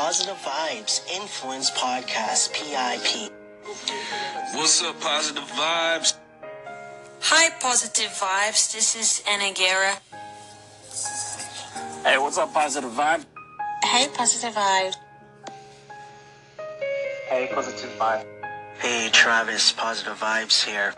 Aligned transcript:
Positive 0.00 0.36
Vibes 0.36 1.06
Influence 1.14 1.70
Podcast, 1.72 2.54
PIP. 2.54 3.30
What's 4.54 4.82
up, 4.82 4.98
Positive 4.98 5.42
Vibes? 5.42 6.14
Hi, 7.20 7.50
Positive 7.60 8.10
Vibes. 8.10 8.72
This 8.72 8.96
is 8.96 9.22
Anna 9.28 9.52
Guerra. 9.52 9.98
Hey, 12.02 12.16
what's 12.16 12.38
up, 12.38 12.50
Positive 12.54 12.90
Vibe? 12.90 13.26
Hey, 13.84 14.08
Positive 14.14 14.54
Vibes. 14.54 14.94
Hey, 17.28 17.50
Positive 17.52 17.90
Vibe. 17.98 18.24
Hey, 18.78 19.10
Travis, 19.12 19.70
Positive 19.72 20.18
Vibes 20.18 20.64
here. 20.64 20.94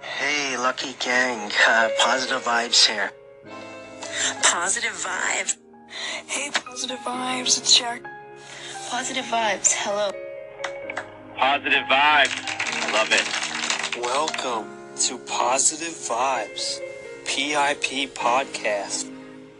Hey, 0.00 0.56
Lucky 0.56 0.94
Gang, 1.00 1.50
uh, 1.68 1.88
Positive 1.98 2.40
Vibes 2.44 2.86
here. 2.86 3.10
Positive 4.44 4.92
Vibes. 4.92 5.56
Hey, 6.28 6.50
Positive 6.52 6.98
Vibes. 7.00 7.58
It's 7.58 7.72
Shark. 7.72 8.00
Positive 8.94 9.24
Vibes. 9.24 9.74
Hello. 9.74 10.12
Positive 11.36 11.82
vibes. 11.90 12.30
I 12.30 12.92
love 12.94 13.10
it. 13.10 14.00
Welcome 14.00 14.70
to 14.98 15.18
Positive 15.26 15.92
Vibes, 15.92 16.78
PIP 17.24 18.14
Podcast. 18.14 19.10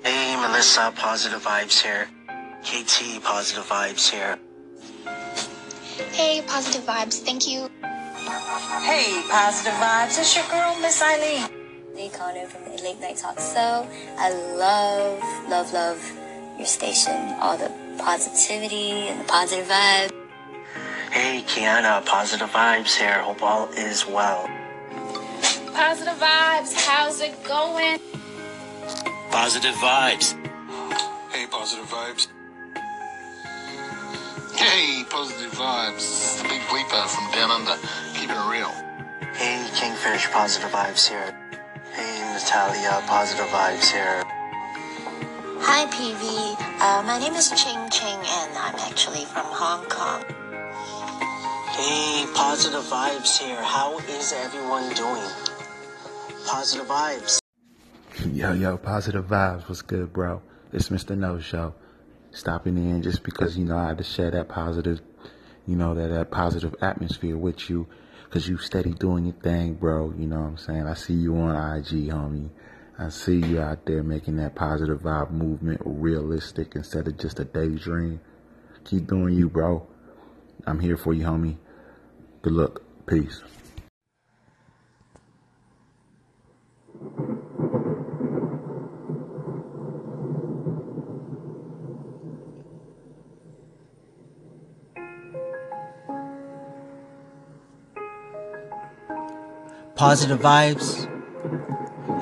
Hey, 0.05 0.37
Melissa, 0.37 0.93
Positive 0.95 1.43
Vibes 1.43 1.83
here. 1.83 2.07
KT, 2.63 3.25
Positive 3.25 3.65
Vibes 3.65 4.09
here. 4.09 4.39
Hey, 6.13 6.41
positive 6.47 6.83
vibes. 6.83 7.19
Thank 7.19 7.49
you. 7.49 7.69
Hey, 8.87 9.21
Positive 9.29 9.73
Vibes. 9.73 10.17
It's 10.17 10.37
your 10.37 10.47
girl, 10.47 10.79
Miss 10.81 11.03
Eileen. 11.03 11.49
Lee 11.97 12.09
Connor 12.09 12.47
from 12.47 12.71
the 12.71 12.81
Late 12.85 13.01
Night 13.01 13.17
Talk 13.17 13.41
Show. 13.41 13.85
I 14.17 14.31
love, 14.55 15.21
love, 15.51 15.73
love 15.73 16.13
your 16.57 16.69
station. 16.69 17.35
All 17.41 17.57
the 17.57 17.84
positivity 17.99 19.09
and 19.09 19.21
the 19.21 19.25
positive 19.25 19.67
vibe. 19.67 20.13
Hey, 21.11 21.45
Kiana, 21.47 22.05
Positive 22.05 22.51
Vibes 22.51 22.97
here. 22.97 23.21
Hope 23.23 23.43
all 23.43 23.69
is 23.73 24.07
well. 24.07 24.49
Positive 25.73 26.15
vibes. 26.15 26.75
How's 26.75 27.21
it 27.21 27.43
going? 27.45 28.01
Positive 29.31 29.75
Vibes. 29.75 30.35
Hey, 31.31 31.47
positive 31.47 31.87
vibes. 31.87 32.29
Hey, 34.57 35.05
positive 35.11 35.53
vibes. 35.53 35.95
This 35.95 36.37
is 36.37 36.43
the 36.43 36.49
big 36.49 36.61
bleeper 36.63 37.07
from 37.09 37.31
down 37.33 37.51
under. 37.51 37.77
Keep 38.15 38.31
it 38.31 38.51
real. 38.51 38.71
Hey, 39.35 39.67
Kingfish, 39.75 40.31
Positive 40.31 40.71
Vibes 40.71 41.09
here. 41.09 41.35
Hey, 41.93 42.33
Natalia, 42.33 43.03
Positive 43.07 43.47
Vibes 43.47 43.91
here. 43.91 44.23
Hi, 45.67 45.87
PV. 45.87 46.61
Uh, 46.79 47.03
my 47.05 47.19
name 47.19 47.33
is 47.33 47.49
Ching 47.49 47.89
Ching, 47.89 48.19
and 48.19 48.59
I'm 48.59 48.75
actually 48.77 49.25
from 49.25 49.47
Hong 49.47 49.87
Kong. 49.87 50.23
Hey, 51.73 52.27
Positive 52.35 52.83
Vibes 52.83 53.39
here. 53.41 53.63
How 53.63 53.99
is 53.99 54.35
everyone 54.35 54.93
doing? 54.93 55.31
Positive 56.47 56.87
Vibes. 56.87 57.41
Yo, 58.31 58.53
yo, 58.53 58.77
positive 58.77 59.27
vibes. 59.27 59.67
What's 59.67 59.81
good, 59.81 60.13
bro? 60.13 60.43
It's 60.71 60.91
Mr. 60.91 61.17
No 61.17 61.41
Show. 61.41 61.75
Stopping 62.31 62.77
in 62.77 63.01
just 63.03 63.23
because, 63.23 63.57
you 63.57 63.65
know, 63.65 63.79
I 63.79 63.89
had 63.89 63.99
to 63.99 64.05
share 64.05 64.31
that 64.33 64.49
positive, 64.49 65.01
you 65.67 65.77
know, 65.77 65.95
that, 65.95 66.09
that 66.09 66.31
positive 66.31 66.75
atmosphere 66.83 67.39
with 67.39 67.71
you. 67.71 67.87
Cause 68.29 68.47
you 68.47 68.59
steady 68.59 68.93
doing 68.93 69.25
your 69.25 69.35
thing, 69.35 69.75
bro. 69.75 70.13
You 70.17 70.27
know 70.27 70.41
what 70.41 70.47
I'm 70.47 70.57
saying? 70.59 70.87
I 70.87 70.95
see 70.95 71.15
you 71.15 71.37
on 71.37 71.79
IG, 71.79 72.11
homie. 72.11 72.51
I 72.97 73.09
see 73.09 73.39
you 73.39 73.61
out 73.61 73.87
there 73.87 74.05
making 74.05 74.37
that 74.37 74.55
positive 74.55 75.01
vibe 75.01 75.33
movement 75.33 75.81
realistic 75.85 76.77
instead 76.77 77.09
of 77.09 77.19
just 77.19 77.41
a 77.41 77.45
daydream. 77.45 78.21
Keep 78.85 79.09
doing 79.09 79.35
you, 79.35 79.49
bro. 79.49 79.87
I'm 80.65 80.79
here 80.79 80.97
for 80.97 81.13
you, 81.13 81.25
homie. 81.25 81.57
Good 82.43 82.53
luck. 82.53 82.83
Peace. 83.07 83.43
Positive 99.97 100.41
vibes. 100.41 101.14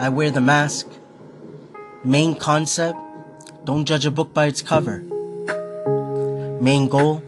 I 0.03 0.09
wear 0.09 0.33
the 0.33 0.41
mask. 0.41 0.89
Main 2.03 2.35
concept 2.35 2.99
don't 3.63 3.85
judge 3.85 4.05
a 4.05 4.11
book 4.11 4.35
by 4.35 4.47
its 4.47 4.61
cover. 4.61 4.99
Main 6.61 6.89
goal 6.89 7.23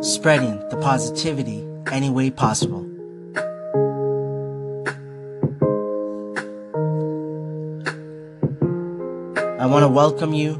spreading 0.00 0.60
the 0.68 0.76
positivity 0.80 1.66
any 1.90 2.08
way 2.08 2.30
possible. 2.30 2.86
I 9.58 9.66
want 9.66 9.82
to 9.82 9.88
welcome 9.88 10.32
you 10.32 10.54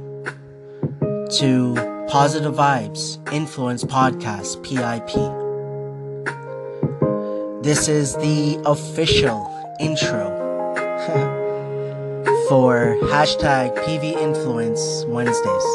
to 1.39 2.07
Positive 2.09 2.55
Vibes 2.55 3.33
Influence 3.33 3.85
Podcast, 3.85 4.65
PIP. 4.65 5.15
This 7.63 7.87
is 7.87 8.17
the 8.17 8.61
official 8.67 9.49
intro 9.79 10.40
for 12.49 12.97
hashtag 13.03 13.77
PV 13.85 14.17
Influence 14.17 15.05
Wednesdays. 15.07 15.67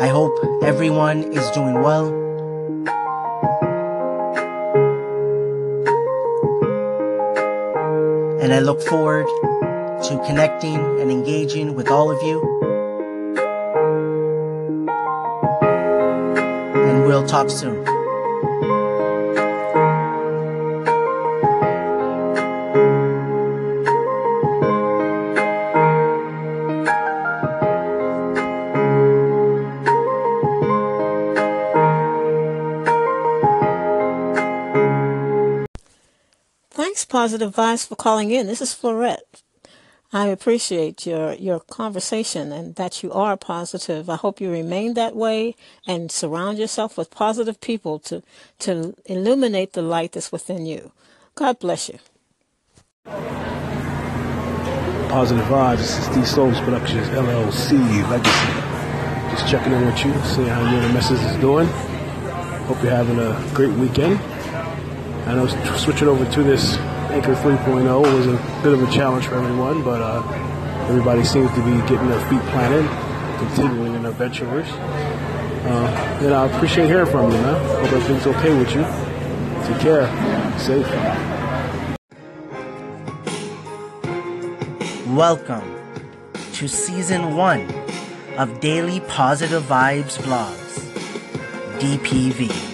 I 0.00 0.08
hope 0.08 0.32
everyone 0.62 1.22
is 1.22 1.50
doing 1.50 1.82
well. 1.82 2.06
And 8.40 8.52
I 8.52 8.60
look 8.60 8.80
forward 8.82 9.26
to 9.26 10.22
connecting 10.26 10.76
and 11.00 11.10
engaging 11.10 11.74
with 11.74 11.88
all 11.88 12.10
of 12.10 12.22
you. 12.22 12.40
And 16.74 17.04
we'll 17.04 17.26
talk 17.26 17.50
soon. 17.50 17.99
Positive 37.20 37.54
Vibes, 37.54 37.86
for 37.86 37.96
calling 37.96 38.30
in. 38.30 38.46
This 38.46 38.62
is 38.62 38.74
Florette. 38.74 39.42
I 40.10 40.28
appreciate 40.28 41.04
your, 41.04 41.34
your 41.34 41.60
conversation 41.60 42.50
and 42.50 42.76
that 42.76 43.02
you 43.02 43.12
are 43.12 43.36
positive. 43.36 44.08
I 44.08 44.16
hope 44.16 44.40
you 44.40 44.50
remain 44.50 44.94
that 44.94 45.14
way 45.14 45.54
and 45.86 46.10
surround 46.10 46.56
yourself 46.56 46.96
with 46.96 47.10
positive 47.10 47.60
people 47.60 47.98
to, 48.08 48.22
to 48.60 48.94
illuminate 49.04 49.74
the 49.74 49.82
light 49.82 50.12
that's 50.12 50.32
within 50.32 50.64
you. 50.64 50.92
God 51.34 51.58
bless 51.58 51.90
you. 51.90 51.98
Positive 55.10 55.44
Vibes. 55.44 55.76
This 55.76 55.98
is 55.98 56.08
D 56.16 56.24
Souls 56.24 56.58
Productions 56.60 57.06
LLC 57.08 58.08
Legacy. 58.08 59.30
Just 59.30 59.46
checking 59.46 59.74
in 59.74 59.84
with 59.84 60.02
you, 60.06 60.14
seeing 60.24 60.48
how 60.48 60.62
your 60.72 60.80
and 60.80 60.94
missus 60.94 61.22
is 61.22 61.36
doing. 61.36 61.66
Hope 62.64 62.82
you're 62.82 62.92
having 62.92 63.18
a 63.18 63.52
great 63.52 63.74
weekend. 63.74 64.18
I 65.28 65.34
know 65.34 65.46
switching 65.76 66.08
over 66.08 66.24
to 66.24 66.42
this 66.42 66.78
Anchor 67.10 67.34
3.0 67.34 68.02
was 68.02 68.26
a 68.28 68.62
bit 68.62 68.72
of 68.72 68.80
a 68.88 68.92
challenge 68.92 69.26
for 69.26 69.34
everyone, 69.34 69.82
but 69.82 70.00
uh, 70.00 70.22
everybody 70.88 71.24
seems 71.24 71.50
to 71.50 71.64
be 71.64 71.72
getting 71.88 72.08
their 72.08 72.20
feet 72.30 72.40
planted, 72.52 72.86
continuing 73.38 73.96
in 73.96 74.04
their 74.04 74.12
ventures. 74.12 74.68
Uh, 74.68 76.20
and 76.22 76.32
I 76.32 76.46
appreciate 76.46 76.86
hearing 76.86 77.10
from 77.10 77.32
you, 77.32 77.38
man. 77.38 77.66
Hope 77.82 77.92
everything's 77.92 78.26
okay 78.28 78.56
with 78.56 78.70
you. 78.70 78.82
Take 79.66 79.80
care. 79.80 80.06
Safe. 80.60 80.86
Welcome 85.08 85.76
to 86.52 86.68
season 86.68 87.34
one 87.34 87.68
of 88.38 88.60
Daily 88.60 89.00
Positive 89.00 89.64
Vibes 89.64 90.16
Vlogs, 90.18 90.78
DPV. 91.80 92.69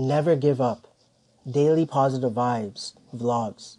Never 0.00 0.34
give 0.34 0.62
up. 0.62 0.86
Daily 1.46 1.84
Positive 1.84 2.32
Vibes 2.32 2.94
Vlogs, 3.14 3.76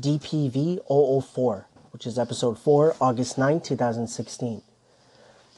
DPV 0.00 0.78
004, 0.86 1.66
which 1.90 2.06
is 2.06 2.20
episode 2.20 2.56
4, 2.56 2.94
August 3.00 3.36
9, 3.36 3.60
2016. 3.60 4.62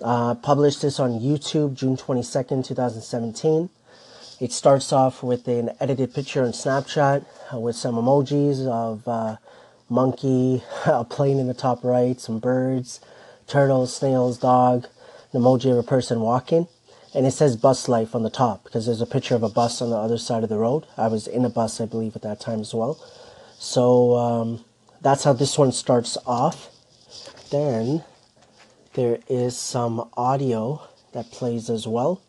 Uh, 0.00 0.34
published 0.36 0.80
this 0.80 0.98
on 0.98 1.20
YouTube 1.20 1.74
June 1.74 1.94
22nd, 1.94 2.64
2017. 2.64 3.68
It 4.40 4.50
starts 4.52 4.94
off 4.94 5.22
with 5.22 5.46
an 5.46 5.72
edited 5.78 6.14
picture 6.14 6.42
in 6.42 6.52
Snapchat 6.52 7.26
uh, 7.52 7.58
with 7.58 7.76
some 7.76 7.96
emojis 7.96 8.66
of 8.66 9.06
uh, 9.06 9.36
monkey, 9.90 10.62
a 10.86 11.04
plane 11.04 11.38
in 11.38 11.48
the 11.48 11.54
top 11.54 11.84
right, 11.84 12.18
some 12.18 12.38
birds, 12.38 12.98
turtles, 13.46 13.94
snails, 13.94 14.38
dog, 14.38 14.86
an 15.34 15.42
emoji 15.42 15.70
of 15.70 15.76
a 15.76 15.82
person 15.82 16.20
walking. 16.20 16.66
And 17.14 17.26
it 17.26 17.32
says 17.32 17.56
bus 17.56 17.88
life 17.88 18.14
on 18.14 18.22
the 18.22 18.30
top 18.30 18.64
because 18.64 18.86
there's 18.86 19.00
a 19.00 19.06
picture 19.06 19.34
of 19.34 19.42
a 19.42 19.48
bus 19.48 19.82
on 19.82 19.90
the 19.90 19.96
other 19.96 20.18
side 20.18 20.44
of 20.44 20.48
the 20.48 20.58
road. 20.58 20.86
I 20.96 21.08
was 21.08 21.26
in 21.26 21.44
a 21.44 21.50
bus, 21.50 21.80
I 21.80 21.86
believe, 21.86 22.14
at 22.14 22.22
that 22.22 22.40
time 22.40 22.60
as 22.60 22.72
well. 22.72 22.98
So 23.58 24.16
um, 24.16 24.64
that's 25.00 25.24
how 25.24 25.32
this 25.32 25.58
one 25.58 25.72
starts 25.72 26.16
off. 26.24 26.68
Then 27.50 28.04
there 28.94 29.18
is 29.28 29.56
some 29.56 30.08
audio 30.16 30.82
that 31.12 31.30
plays 31.32 31.68
as 31.68 31.86
well. 31.86 32.22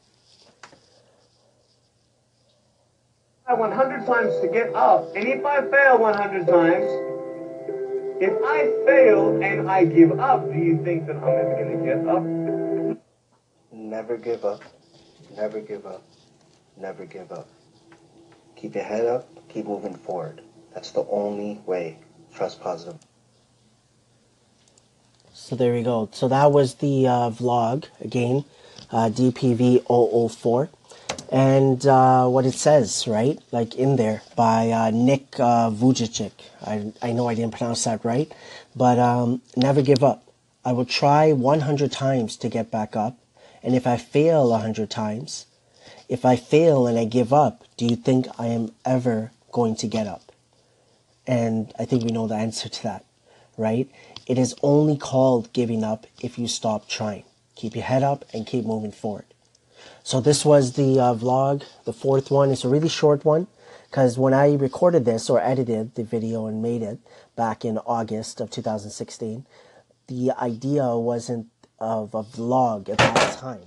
I 3.47 3.53
100 3.53 4.05
times 4.05 4.33
to 4.41 4.47
get 4.47 4.73
up, 4.73 5.13
and 5.15 5.27
if 5.27 5.45
I 5.45 5.61
fail 5.69 5.97
100 5.97 6.47
times, 6.47 6.85
if 8.21 8.33
I 8.43 8.71
fail 8.85 9.41
and 9.41 9.69
I 9.69 9.83
give 9.83 10.17
up, 10.19 10.49
do 10.51 10.57
you 10.57 10.81
think 10.83 11.07
that 11.07 11.17
I'm 11.17 11.23
ever 11.23 11.55
going 11.55 11.79
to 11.79 11.85
get 11.85 12.07
up? 12.07 12.70
Never 13.91 14.15
give 14.15 14.45
up. 14.45 14.63
Never 15.35 15.59
give 15.59 15.85
up. 15.85 16.01
Never 16.77 17.05
give 17.05 17.29
up. 17.29 17.49
Keep 18.55 18.75
your 18.75 18.85
head 18.85 19.05
up. 19.05 19.27
Keep 19.49 19.65
moving 19.65 19.95
forward. 19.95 20.41
That's 20.73 20.91
the 20.91 21.05
only 21.09 21.59
way. 21.65 21.97
Trust 22.33 22.61
positive. 22.61 23.01
So 25.33 25.57
there 25.57 25.73
we 25.73 25.83
go. 25.83 26.07
So 26.13 26.29
that 26.29 26.53
was 26.53 26.75
the 26.75 27.05
uh, 27.05 27.31
vlog 27.31 27.83
again, 27.99 28.45
uh, 28.91 29.09
DPV 29.09 29.83
004 30.31 30.69
and 31.29 31.85
uh, 31.85 32.27
what 32.27 32.45
it 32.45 32.53
says, 32.53 33.05
right? 33.09 33.39
Like 33.51 33.75
in 33.75 33.97
there 33.97 34.21
by 34.37 34.69
uh, 34.71 34.91
Nick 34.91 35.37
uh, 35.37 35.69
Vujicic. 35.69 36.31
I, 36.65 36.93
I 37.01 37.11
know 37.11 37.27
I 37.27 37.35
didn't 37.35 37.57
pronounce 37.57 37.83
that 37.83 38.05
right, 38.05 38.31
but 38.73 38.99
um, 38.99 39.41
never 39.57 39.81
give 39.81 40.01
up. 40.01 40.23
I 40.63 40.71
will 40.71 40.85
try 40.85 41.33
100 41.33 41.91
times 41.91 42.37
to 42.37 42.47
get 42.47 42.71
back 42.71 42.95
up, 42.95 43.17
and 43.63 43.75
if 43.75 43.85
I 43.85 43.97
fail 43.97 44.47
a 44.47 44.51
100 44.51 44.89
times, 44.89 45.45
if 46.09 46.25
I 46.25 46.35
fail 46.35 46.87
and 46.87 46.97
I 46.97 47.05
give 47.05 47.31
up, 47.31 47.63
do 47.77 47.85
you 47.85 47.95
think 47.95 48.27
I 48.37 48.47
am 48.47 48.71
ever 48.85 49.31
going 49.51 49.75
to 49.77 49.87
get 49.87 50.07
up? 50.07 50.31
And 51.27 51.71
I 51.79 51.85
think 51.85 52.03
we 52.03 52.11
know 52.11 52.27
the 52.27 52.35
answer 52.35 52.67
to 52.67 52.83
that, 52.83 53.05
right? 53.57 53.89
It 54.27 54.37
is 54.37 54.55
only 54.61 54.97
called 54.97 55.53
giving 55.53 55.83
up 55.83 56.07
if 56.21 56.37
you 56.37 56.47
stop 56.47 56.89
trying. 56.89 57.23
Keep 57.55 57.75
your 57.75 57.85
head 57.85 58.03
up 58.03 58.25
and 58.33 58.47
keep 58.47 58.65
moving 58.65 58.91
forward. 58.91 59.25
So 60.03 60.19
this 60.19 60.43
was 60.43 60.73
the 60.73 60.99
uh, 60.99 61.13
vlog, 61.13 61.63
the 61.85 61.93
fourth 61.93 62.31
one. 62.31 62.49
It's 62.51 62.65
a 62.65 62.69
really 62.69 62.89
short 62.89 63.23
one 63.23 63.47
because 63.89 64.17
when 64.17 64.33
I 64.33 64.55
recorded 64.55 65.05
this 65.05 65.29
or 65.29 65.39
edited 65.39 65.95
the 65.95 66.03
video 66.03 66.47
and 66.47 66.61
made 66.61 66.81
it 66.81 66.99
back 67.35 67.63
in 67.63 67.77
August 67.79 68.41
of 68.41 68.49
2016, 68.49 69.45
the 70.07 70.31
idea 70.31 70.95
wasn't 70.95 71.47
of 71.81 72.13
a 72.13 72.23
vlog 72.23 72.87
at 72.89 72.99
that 72.99 73.37
time. 73.39 73.63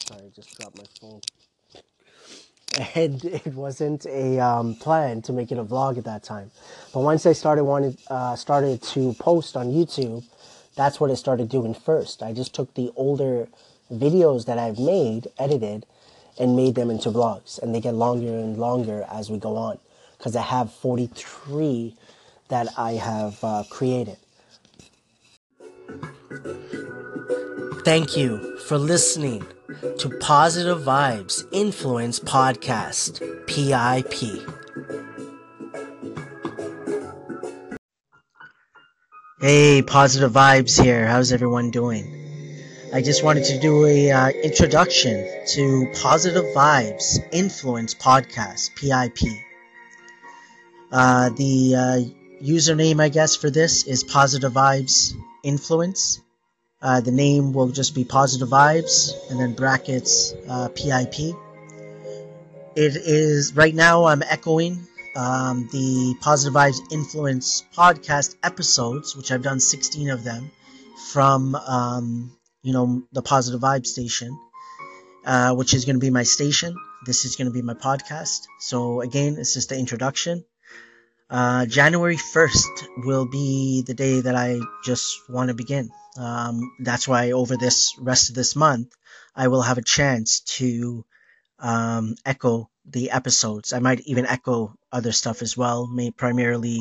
Sorry, 0.00 0.22
I 0.26 0.30
just 0.34 0.58
dropped 0.58 0.76
my 0.76 0.84
phone. 1.00 1.20
And 2.96 3.24
it 3.46 3.54
wasn't 3.54 4.04
a 4.06 4.40
um, 4.40 4.74
plan 4.74 5.22
to 5.22 5.32
make 5.32 5.52
it 5.52 5.58
a 5.58 5.64
vlog 5.64 5.96
at 5.96 6.04
that 6.04 6.24
time. 6.24 6.50
But 6.92 7.00
once 7.00 7.24
I 7.26 7.32
started 7.32 7.64
wanted 7.64 7.96
uh, 8.08 8.34
started 8.34 8.82
to 8.94 9.14
post 9.14 9.56
on 9.56 9.68
YouTube, 9.68 10.24
that's 10.76 10.98
what 10.98 11.10
I 11.12 11.14
started 11.14 11.48
doing 11.48 11.74
first. 11.74 12.22
I 12.22 12.32
just 12.32 12.54
took 12.54 12.74
the 12.74 12.90
older 12.96 13.46
videos 13.92 14.46
that 14.46 14.58
I've 14.58 14.78
made, 14.78 15.28
edited, 15.38 15.86
and 16.40 16.56
made 16.56 16.74
them 16.74 16.90
into 16.90 17.10
vlogs. 17.10 17.62
And 17.62 17.72
they 17.72 17.80
get 17.80 17.94
longer 17.94 18.26
and 18.26 18.58
longer 18.58 19.06
as 19.10 19.30
we 19.30 19.38
go 19.38 19.56
on. 19.56 19.78
Because 20.18 20.34
I 20.34 20.42
have 20.42 20.72
43 20.72 21.94
that 22.48 22.68
I 22.76 22.92
have 22.94 23.38
uh, 23.44 23.62
created. 23.70 24.16
Thank 27.84 28.16
you 28.16 28.56
for 28.60 28.78
listening 28.78 29.46
to 29.98 30.08
Positive 30.18 30.78
Vibes 30.78 31.44
Influence 31.52 32.18
Podcast, 32.18 33.20
PIP. 33.46 34.48
Hey, 39.38 39.82
Positive 39.82 40.32
Vibes 40.32 40.82
here. 40.82 41.06
How's 41.06 41.30
everyone 41.30 41.70
doing? 41.70 42.88
I 42.94 43.02
just 43.02 43.22
wanted 43.22 43.44
to 43.44 43.60
do 43.60 43.84
a 43.84 44.10
uh, 44.10 44.28
introduction 44.30 45.28
to 45.48 45.92
Positive 46.00 46.44
Vibes 46.56 47.18
Influence 47.32 47.94
Podcast 47.94 48.70
(PIP). 48.76 49.28
Uh, 50.90 51.28
the 51.36 51.74
uh, 51.76 52.42
username, 52.42 52.98
I 52.98 53.10
guess, 53.10 53.36
for 53.36 53.50
this 53.50 53.86
is 53.86 54.02
Positive 54.02 54.54
Vibes 54.54 55.12
Influence. 55.42 56.23
Uh, 56.84 57.00
the 57.00 57.10
name 57.10 57.54
will 57.54 57.68
just 57.68 57.94
be 57.94 58.04
Positive 58.04 58.48
Vibes 58.48 59.12
and 59.30 59.40
then 59.40 59.54
brackets 59.54 60.34
PIP. 60.74 61.34
Uh, 61.34 61.38
it 62.76 62.96
is 62.96 63.56
right 63.56 63.74
now. 63.74 64.04
I'm 64.04 64.22
echoing 64.22 64.86
um, 65.16 65.66
the 65.72 66.14
Positive 66.20 66.52
Vibes 66.52 66.80
Influence 66.92 67.64
podcast 67.74 68.36
episodes, 68.42 69.16
which 69.16 69.32
I've 69.32 69.40
done 69.42 69.60
16 69.60 70.10
of 70.10 70.24
them 70.24 70.50
from 71.10 71.54
um, 71.54 72.36
you 72.62 72.74
know, 72.74 73.02
the 73.12 73.22
Positive 73.22 73.62
Vibe 73.62 73.86
Station, 73.86 74.38
uh, 75.24 75.54
which 75.54 75.72
is 75.72 75.86
going 75.86 75.96
to 75.96 76.00
be 76.00 76.10
my 76.10 76.24
station. 76.24 76.76
This 77.06 77.24
is 77.24 77.36
going 77.36 77.46
to 77.46 77.52
be 77.52 77.62
my 77.62 77.74
podcast. 77.74 78.42
So 78.60 79.00
again, 79.00 79.36
it's 79.38 79.54
just 79.54 79.70
the 79.70 79.78
introduction. 79.78 80.44
Uh, 81.30 81.64
January 81.64 82.16
1st 82.16 83.04
will 83.06 83.24
be 83.24 83.84
the 83.86 83.94
day 83.94 84.20
that 84.20 84.34
I 84.34 84.60
just 84.84 85.30
want 85.30 85.48
to 85.48 85.54
begin. 85.54 85.90
Um, 86.16 86.76
that's 86.80 87.08
why 87.08 87.32
over 87.32 87.56
this 87.56 87.96
rest 87.98 88.28
of 88.28 88.34
this 88.34 88.54
month, 88.54 88.94
I 89.34 89.48
will 89.48 89.62
have 89.62 89.78
a 89.78 89.82
chance 89.82 90.40
to 90.58 91.04
um, 91.58 92.14
echo 92.24 92.70
the 92.86 93.10
episodes. 93.10 93.72
I 93.72 93.78
might 93.78 94.00
even 94.00 94.26
echo 94.26 94.74
other 94.92 95.12
stuff 95.12 95.42
as 95.42 95.56
well, 95.56 95.86
may 95.86 96.10
primarily 96.10 96.78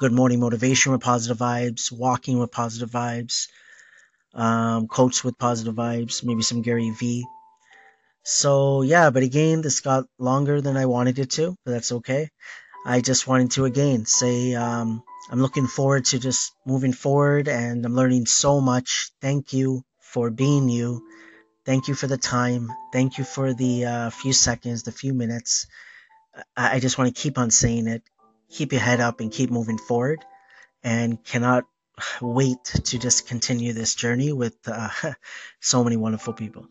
good 0.00 0.12
morning 0.12 0.40
motivation 0.40 0.92
with 0.92 1.00
positive 1.00 1.38
vibes, 1.38 1.92
walking 1.92 2.38
with 2.38 2.50
positive 2.50 2.90
vibes, 2.90 3.48
um, 4.34 4.86
quotes 4.86 5.22
with 5.22 5.38
positive 5.38 5.74
vibes, 5.74 6.24
maybe 6.24 6.42
some 6.42 6.62
Gary 6.62 6.90
Vee. 6.90 7.26
So 8.24 8.82
yeah, 8.82 9.10
but 9.10 9.22
again, 9.22 9.62
this 9.62 9.80
got 9.80 10.04
longer 10.18 10.60
than 10.60 10.76
I 10.76 10.86
wanted 10.86 11.18
it 11.18 11.30
to, 11.32 11.56
but 11.64 11.72
that's 11.72 11.92
okay. 11.92 12.30
I 12.86 13.00
just 13.00 13.26
wanted 13.26 13.52
to 13.52 13.64
again 13.64 14.06
say 14.06 14.54
um, 14.54 15.02
I'm 15.30 15.40
looking 15.40 15.66
forward 15.66 16.04
to 16.06 16.18
just 16.18 16.52
moving 16.66 16.92
forward, 16.92 17.48
and 17.48 17.84
I'm 17.84 17.94
learning 17.94 18.26
so 18.26 18.60
much. 18.60 19.10
Thank 19.20 19.52
you 19.52 19.82
for 20.00 20.30
being 20.30 20.68
you. 20.68 21.06
Thank 21.64 21.88
you 21.88 21.94
for 21.94 22.06
the 22.06 22.18
time. 22.18 22.70
Thank 22.92 23.18
you 23.18 23.24
for 23.24 23.54
the 23.54 23.84
uh, 23.84 24.10
few 24.10 24.32
seconds, 24.32 24.82
the 24.82 24.92
few 24.92 25.14
minutes. 25.14 25.66
I, 26.56 26.76
I 26.76 26.80
just 26.80 26.98
want 26.98 27.14
to 27.14 27.22
keep 27.22 27.38
on 27.38 27.50
saying 27.50 27.86
it. 27.86 28.02
Keep 28.50 28.72
your 28.72 28.80
head 28.80 29.00
up 29.00 29.20
and 29.20 29.32
keep 29.32 29.50
moving 29.50 29.78
forward. 29.78 30.24
And 30.82 31.22
cannot 31.24 31.64
wait 32.20 32.64
to 32.64 32.98
just 32.98 33.28
continue 33.28 33.72
this 33.72 33.94
journey 33.94 34.32
with 34.32 34.56
uh, 34.66 34.88
so 35.60 35.84
many 35.84 35.96
wonderful 35.96 36.32
people. 36.32 36.66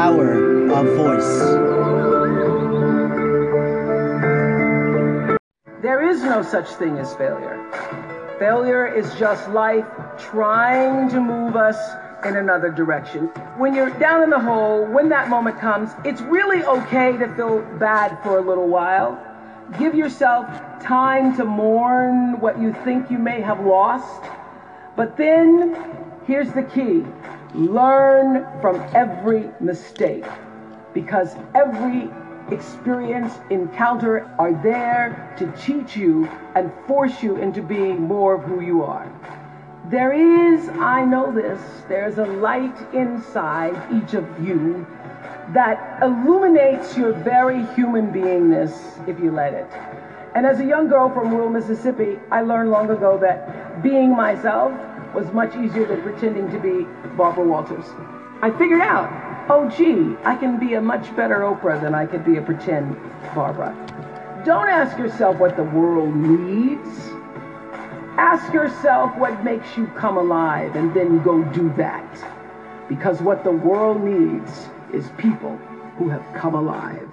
Power 0.00 0.32
of 0.72 0.86
voice. 0.96 1.38
There 5.82 6.08
is 6.08 6.22
no 6.22 6.42
such 6.42 6.68
thing 6.80 6.96
as 6.96 7.14
failure. 7.16 7.58
Failure 8.38 8.86
is 8.86 9.14
just 9.16 9.50
life 9.50 9.84
trying 10.18 11.10
to 11.10 11.20
move 11.20 11.54
us 11.54 11.76
in 12.24 12.36
another 12.36 12.70
direction. 12.70 13.26
When 13.58 13.74
you're 13.74 13.90
down 13.90 14.22
in 14.22 14.30
the 14.30 14.38
hole, 14.38 14.86
when 14.86 15.10
that 15.10 15.28
moment 15.28 15.60
comes, 15.60 15.90
it's 16.06 16.22
really 16.22 16.64
okay 16.64 17.18
to 17.18 17.28
feel 17.34 17.60
bad 17.78 18.22
for 18.22 18.38
a 18.38 18.40
little 18.40 18.68
while. 18.68 19.22
Give 19.78 19.94
yourself 19.94 20.46
time 20.82 21.36
to 21.36 21.44
mourn 21.44 22.40
what 22.40 22.58
you 22.58 22.72
think 22.84 23.10
you 23.10 23.18
may 23.18 23.42
have 23.42 23.60
lost. 23.60 24.22
But 24.96 25.18
then, 25.18 25.76
here's 26.26 26.50
the 26.52 26.62
key 26.62 27.04
learn 27.54 28.46
from 28.60 28.76
every 28.94 29.50
mistake 29.60 30.24
because 30.94 31.36
every 31.54 32.10
experience, 32.50 33.38
encounter 33.50 34.24
are 34.38 34.52
there 34.62 35.34
to 35.38 35.50
teach 35.52 35.96
you 35.96 36.26
and 36.54 36.70
force 36.86 37.22
you 37.22 37.36
into 37.36 37.62
being 37.62 38.00
more 38.00 38.34
of 38.34 38.42
who 38.42 38.60
you 38.60 38.82
are. 38.82 39.10
There 39.88 40.12
is, 40.12 40.68
I 40.68 41.04
know 41.04 41.32
this, 41.32 41.60
there's 41.88 42.18
a 42.18 42.26
light 42.26 42.76
inside 42.92 43.74
each 43.92 44.14
of 44.14 44.24
you 44.44 44.86
that 45.52 46.02
illuminates 46.02 46.96
your 46.96 47.12
very 47.12 47.64
human 47.74 48.12
beingness 48.12 49.06
if 49.08 49.18
you 49.18 49.30
let 49.30 49.54
it. 49.54 49.66
And 50.34 50.46
as 50.46 50.60
a 50.60 50.64
young 50.64 50.88
girl 50.88 51.08
from 51.08 51.30
rural 51.30 51.48
Mississippi, 51.48 52.18
I 52.30 52.42
learned 52.42 52.70
long 52.70 52.90
ago 52.90 53.18
that 53.18 53.82
being 53.82 54.14
myself 54.14 54.72
was 55.14 55.30
much 55.32 55.54
easier 55.56 55.86
than 55.86 56.02
pretending 56.02 56.50
to 56.50 56.58
be 56.58 56.86
Barbara 57.16 57.44
Walters. 57.44 57.84
I 58.42 58.50
figured 58.50 58.80
out, 58.80 59.10
oh 59.50 59.68
gee, 59.68 60.16
I 60.24 60.34
can 60.36 60.58
be 60.58 60.74
a 60.74 60.80
much 60.80 61.14
better 61.14 61.40
Oprah 61.40 61.80
than 61.80 61.94
I 61.94 62.06
could 62.06 62.24
be 62.24 62.36
a 62.36 62.42
pretend 62.42 62.96
Barbara. 63.34 63.74
Don't 64.44 64.68
ask 64.68 64.96
yourself 64.96 65.36
what 65.36 65.56
the 65.56 65.64
world 65.64 66.14
needs. 66.16 66.88
Ask 68.16 68.52
yourself 68.52 69.16
what 69.18 69.44
makes 69.44 69.76
you 69.76 69.86
come 69.88 70.16
alive 70.16 70.76
and 70.76 70.94
then 70.94 71.22
go 71.22 71.42
do 71.44 71.72
that. 71.76 72.24
Because 72.88 73.20
what 73.20 73.44
the 73.44 73.52
world 73.52 74.02
needs 74.02 74.68
is 74.92 75.10
people 75.18 75.56
who 75.98 76.08
have 76.08 76.24
come 76.34 76.54
alive. 76.54 77.08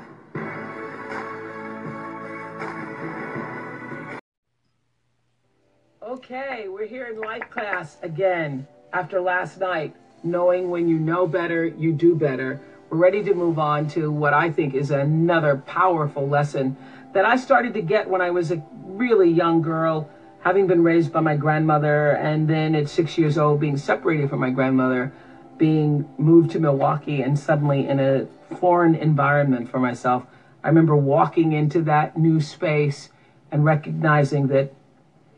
Okay, 6.30 6.68
we're 6.68 6.86
here 6.86 7.08
in 7.08 7.22
life 7.22 7.50
class 7.50 7.96
again 8.02 8.68
after 8.92 9.22
last 9.22 9.62
night. 9.62 9.96
Knowing 10.24 10.70
when 10.70 10.90
you 10.90 11.00
know 11.00 11.26
better, 11.26 11.66
you 11.66 11.94
do 11.94 12.16
better. 12.16 12.60
We're 12.90 12.98
ready 12.98 13.24
to 13.24 13.34
move 13.34 13.58
on 13.58 13.88
to 13.92 14.12
what 14.12 14.34
I 14.34 14.52
think 14.52 14.74
is 14.74 14.92
another 14.92 15.56
powerful 15.56 16.28
lesson 16.28 16.76
that 17.14 17.24
I 17.24 17.38
started 17.38 17.74
to 17.76 17.82
get 17.82 18.10
when 18.10 18.20
I 18.20 18.32
was 18.32 18.52
a 18.52 18.62
really 18.84 19.30
young 19.30 19.62
girl, 19.62 20.10
having 20.42 20.68
been 20.68 20.84
raised 20.84 21.14
by 21.14 21.22
my 21.22 21.38
grandmother, 21.38 22.12
and 22.12 22.50
then 22.50 22.76
at 22.76 22.90
six 22.90 23.18
years 23.18 23.38
old, 23.38 23.62
being 23.62 23.78
separated 23.78 24.30
from 24.30 24.42
my 24.42 24.50
grandmother, 24.50 25.14
being 25.58 26.10
moved 26.18 26.52
to 26.52 26.60
Milwaukee, 26.60 27.22
and 27.22 27.40
suddenly 27.40 27.88
in 27.88 28.02
a 28.02 28.28
foreign 28.58 28.96
environment 28.96 29.72
for 29.72 29.80
myself. 29.80 30.26
I 30.62 30.68
remember 30.68 30.98
walking 30.98 31.54
into 31.54 31.82
that 31.84 32.18
new 32.18 32.42
space 32.42 33.12
and 33.50 33.64
recognizing 33.64 34.48
that 34.48 34.74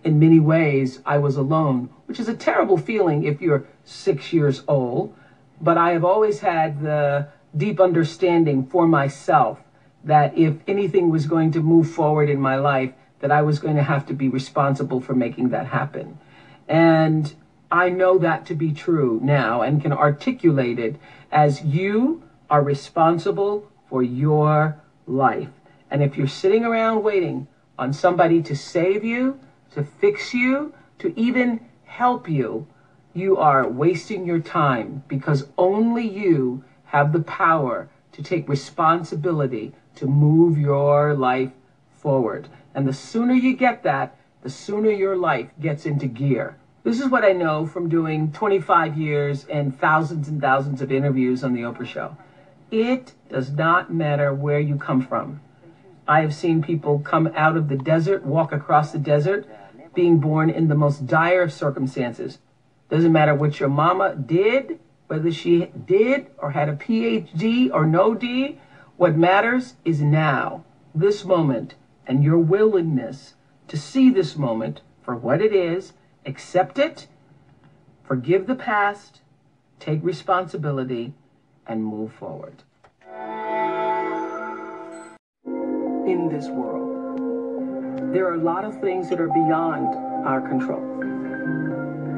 in 0.03 0.19
many 0.19 0.39
ways, 0.39 0.99
I 1.05 1.17
was 1.17 1.35
alone, 1.35 1.89
which 2.05 2.19
is 2.19 2.27
a 2.27 2.33
terrible 2.33 2.77
feeling 2.77 3.23
if 3.23 3.41
you're 3.41 3.65
six 3.83 4.31
years 4.31 4.63
old. 4.67 5.15
But 5.61 5.77
I 5.77 5.91
have 5.91 6.05
always 6.05 6.39
had 6.39 6.81
the 6.81 7.27
deep 7.55 7.79
understanding 7.79 8.65
for 8.65 8.87
myself 8.87 9.59
that 10.03 10.37
if 10.37 10.55
anything 10.67 11.09
was 11.09 11.25
going 11.25 11.51
to 11.51 11.59
move 11.59 11.89
forward 11.89 12.29
in 12.29 12.39
my 12.39 12.55
life, 12.55 12.93
that 13.19 13.31
I 13.31 13.41
was 13.41 13.59
going 13.59 13.75
to 13.75 13.83
have 13.83 14.05
to 14.05 14.13
be 14.13 14.29
responsible 14.29 15.01
for 15.01 15.13
making 15.13 15.49
that 15.49 15.67
happen. 15.67 16.17
And 16.67 17.33
I 17.71 17.89
know 17.89 18.17
that 18.17 18.45
to 18.47 18.55
be 18.55 18.71
true 18.71 19.19
now 19.21 19.61
and 19.61 19.81
can 19.81 19.91
articulate 19.91 20.79
it 20.79 20.95
as 21.31 21.61
you 21.61 22.23
are 22.49 22.61
responsible 22.61 23.69
for 23.89 24.01
your 24.01 24.79
life. 25.05 25.49
And 25.91 26.01
if 26.01 26.17
you're 26.17 26.27
sitting 26.27 26.63
around 26.63 27.03
waiting 27.03 27.47
on 27.77 27.91
somebody 27.91 28.41
to 28.43 28.55
save 28.55 29.03
you, 29.03 29.39
to 29.71 29.83
fix 29.83 30.33
you, 30.33 30.73
to 30.99 31.17
even 31.19 31.61
help 31.85 32.27
you, 32.27 32.67
you 33.13 33.37
are 33.37 33.67
wasting 33.67 34.25
your 34.25 34.39
time 34.39 35.03
because 35.07 35.47
only 35.57 36.07
you 36.07 36.63
have 36.85 37.11
the 37.11 37.19
power 37.19 37.89
to 38.11 38.21
take 38.21 38.47
responsibility 38.47 39.73
to 39.95 40.05
move 40.05 40.57
your 40.57 41.13
life 41.13 41.51
forward. 41.89 42.47
And 42.73 42.87
the 42.87 42.93
sooner 42.93 43.33
you 43.33 43.55
get 43.55 43.83
that, 43.83 44.15
the 44.41 44.49
sooner 44.49 44.89
your 44.89 45.15
life 45.15 45.49
gets 45.59 45.85
into 45.85 46.07
gear. 46.07 46.57
This 46.83 46.99
is 46.99 47.09
what 47.09 47.25
I 47.25 47.33
know 47.33 47.65
from 47.65 47.89
doing 47.89 48.31
25 48.31 48.97
years 48.97 49.45
and 49.45 49.77
thousands 49.77 50.29
and 50.29 50.39
thousands 50.39 50.81
of 50.81 50.91
interviews 50.91 51.43
on 51.43 51.53
The 51.53 51.61
Oprah 51.61 51.85
Show. 51.85 52.17
It 52.71 53.13
does 53.29 53.51
not 53.51 53.91
matter 53.91 54.33
where 54.33 54.59
you 54.59 54.77
come 54.77 55.01
from. 55.01 55.41
I 56.09 56.21
have 56.21 56.33
seen 56.33 56.63
people 56.63 56.97
come 56.97 57.31
out 57.35 57.55
of 57.55 57.69
the 57.69 57.77
desert, 57.77 58.25
walk 58.25 58.51
across 58.51 58.91
the 58.91 58.97
desert, 58.97 59.47
being 59.93 60.19
born 60.19 60.49
in 60.49 60.67
the 60.67 60.73
most 60.73 61.05
dire 61.05 61.43
of 61.43 61.53
circumstances. 61.53 62.39
Doesn't 62.89 63.11
matter 63.11 63.35
what 63.35 63.59
your 63.59 63.69
mama 63.69 64.15
did, 64.15 64.79
whether 65.05 65.31
she 65.31 65.67
did 65.85 66.31
or 66.39 66.49
had 66.49 66.67
a 66.67 66.75
PhD 66.75 67.69
or 67.71 67.85
no 67.85 68.15
D. 68.15 68.59
What 68.97 69.17
matters 69.17 69.75
is 69.85 70.01
now, 70.01 70.65
this 70.95 71.23
moment, 71.23 71.75
and 72.07 72.23
your 72.23 72.39
willingness 72.39 73.35
to 73.67 73.77
see 73.77 74.09
this 74.09 74.35
moment 74.35 74.81
for 75.03 75.15
what 75.15 75.43
it 75.43 75.53
is, 75.53 75.93
accept 76.25 76.79
it, 76.79 77.05
forgive 78.03 78.47
the 78.47 78.55
past, 78.55 79.21
take 79.79 80.03
responsibility, 80.03 81.13
and 81.67 81.85
move 81.85 82.11
forward. 82.11 82.63
In 86.09 86.27
this 86.27 86.47
world, 86.47 88.11
there 88.11 88.25
are 88.25 88.33
a 88.33 88.41
lot 88.41 88.65
of 88.65 88.81
things 88.81 89.09
that 89.09 89.21
are 89.21 89.27
beyond 89.27 89.93
our 90.25 90.41
control. 90.41 90.81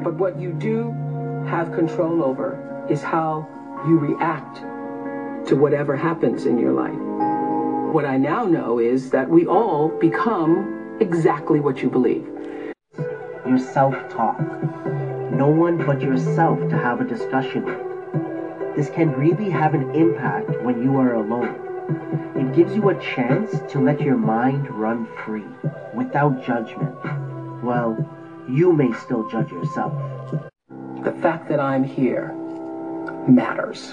But 0.02 0.14
what 0.14 0.40
you 0.40 0.54
do 0.54 0.92
have 1.46 1.72
control 1.72 2.24
over 2.24 2.86
is 2.88 3.02
how 3.02 3.46
you 3.86 3.98
react 3.98 4.60
to 5.48 5.56
whatever 5.56 5.94
happens 5.94 6.46
in 6.46 6.58
your 6.58 6.72
life. 6.72 6.98
What 7.92 8.06
I 8.06 8.16
now 8.16 8.46
know 8.46 8.78
is 8.78 9.10
that 9.10 9.28
we 9.28 9.44
all 9.46 9.88
become 9.88 10.96
exactly 10.98 11.60
what 11.60 11.82
you 11.82 11.90
believe. 11.90 12.26
Your 13.46 13.58
self-talk. 13.58 14.40
No 15.32 15.48
one 15.48 15.76
but 15.84 16.00
yourself 16.00 16.58
to 16.70 16.78
have 16.78 17.02
a 17.02 17.04
discussion 17.04 17.66
with. 17.66 18.74
This 18.74 18.88
can 18.88 19.12
really 19.12 19.50
have 19.50 19.74
an 19.74 19.94
impact 19.94 20.62
when 20.62 20.82
you 20.82 20.96
are 20.96 21.12
alone. 21.12 22.21
It 22.42 22.56
gives 22.56 22.74
you 22.74 22.88
a 22.88 23.00
chance 23.00 23.52
to 23.70 23.78
let 23.78 24.00
your 24.00 24.16
mind 24.16 24.68
run 24.68 25.06
free, 25.24 25.46
without 25.94 26.44
judgment. 26.44 26.92
Well, 27.62 27.96
you 28.48 28.72
may 28.72 28.92
still 28.94 29.30
judge 29.30 29.52
yourself. 29.52 29.92
The 31.04 31.12
fact 31.22 31.48
that 31.50 31.60
I'm 31.60 31.84
here 31.84 32.34
matters. 33.28 33.92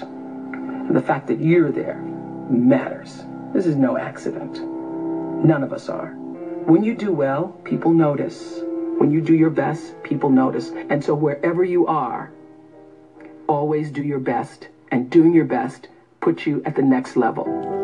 The 0.90 1.00
fact 1.00 1.28
that 1.28 1.38
you're 1.38 1.70
there 1.70 2.02
matters. 2.50 3.22
This 3.52 3.66
is 3.66 3.76
no 3.76 3.96
accident. 3.96 4.60
None 5.44 5.62
of 5.62 5.72
us 5.72 5.88
are. 5.88 6.08
When 6.66 6.82
you 6.82 6.96
do 6.96 7.12
well, 7.12 7.50
people 7.62 7.92
notice. 7.92 8.58
When 8.98 9.12
you 9.12 9.20
do 9.20 9.32
your 9.32 9.50
best, 9.50 9.94
people 10.02 10.28
notice. 10.28 10.72
And 10.90 11.04
so 11.04 11.14
wherever 11.14 11.62
you 11.62 11.86
are, 11.86 12.32
always 13.46 13.92
do 13.92 14.02
your 14.02 14.18
best. 14.18 14.66
And 14.90 15.08
doing 15.08 15.32
your 15.32 15.44
best 15.44 15.86
puts 16.20 16.48
you 16.48 16.64
at 16.66 16.74
the 16.74 16.82
next 16.82 17.16
level. 17.16 17.79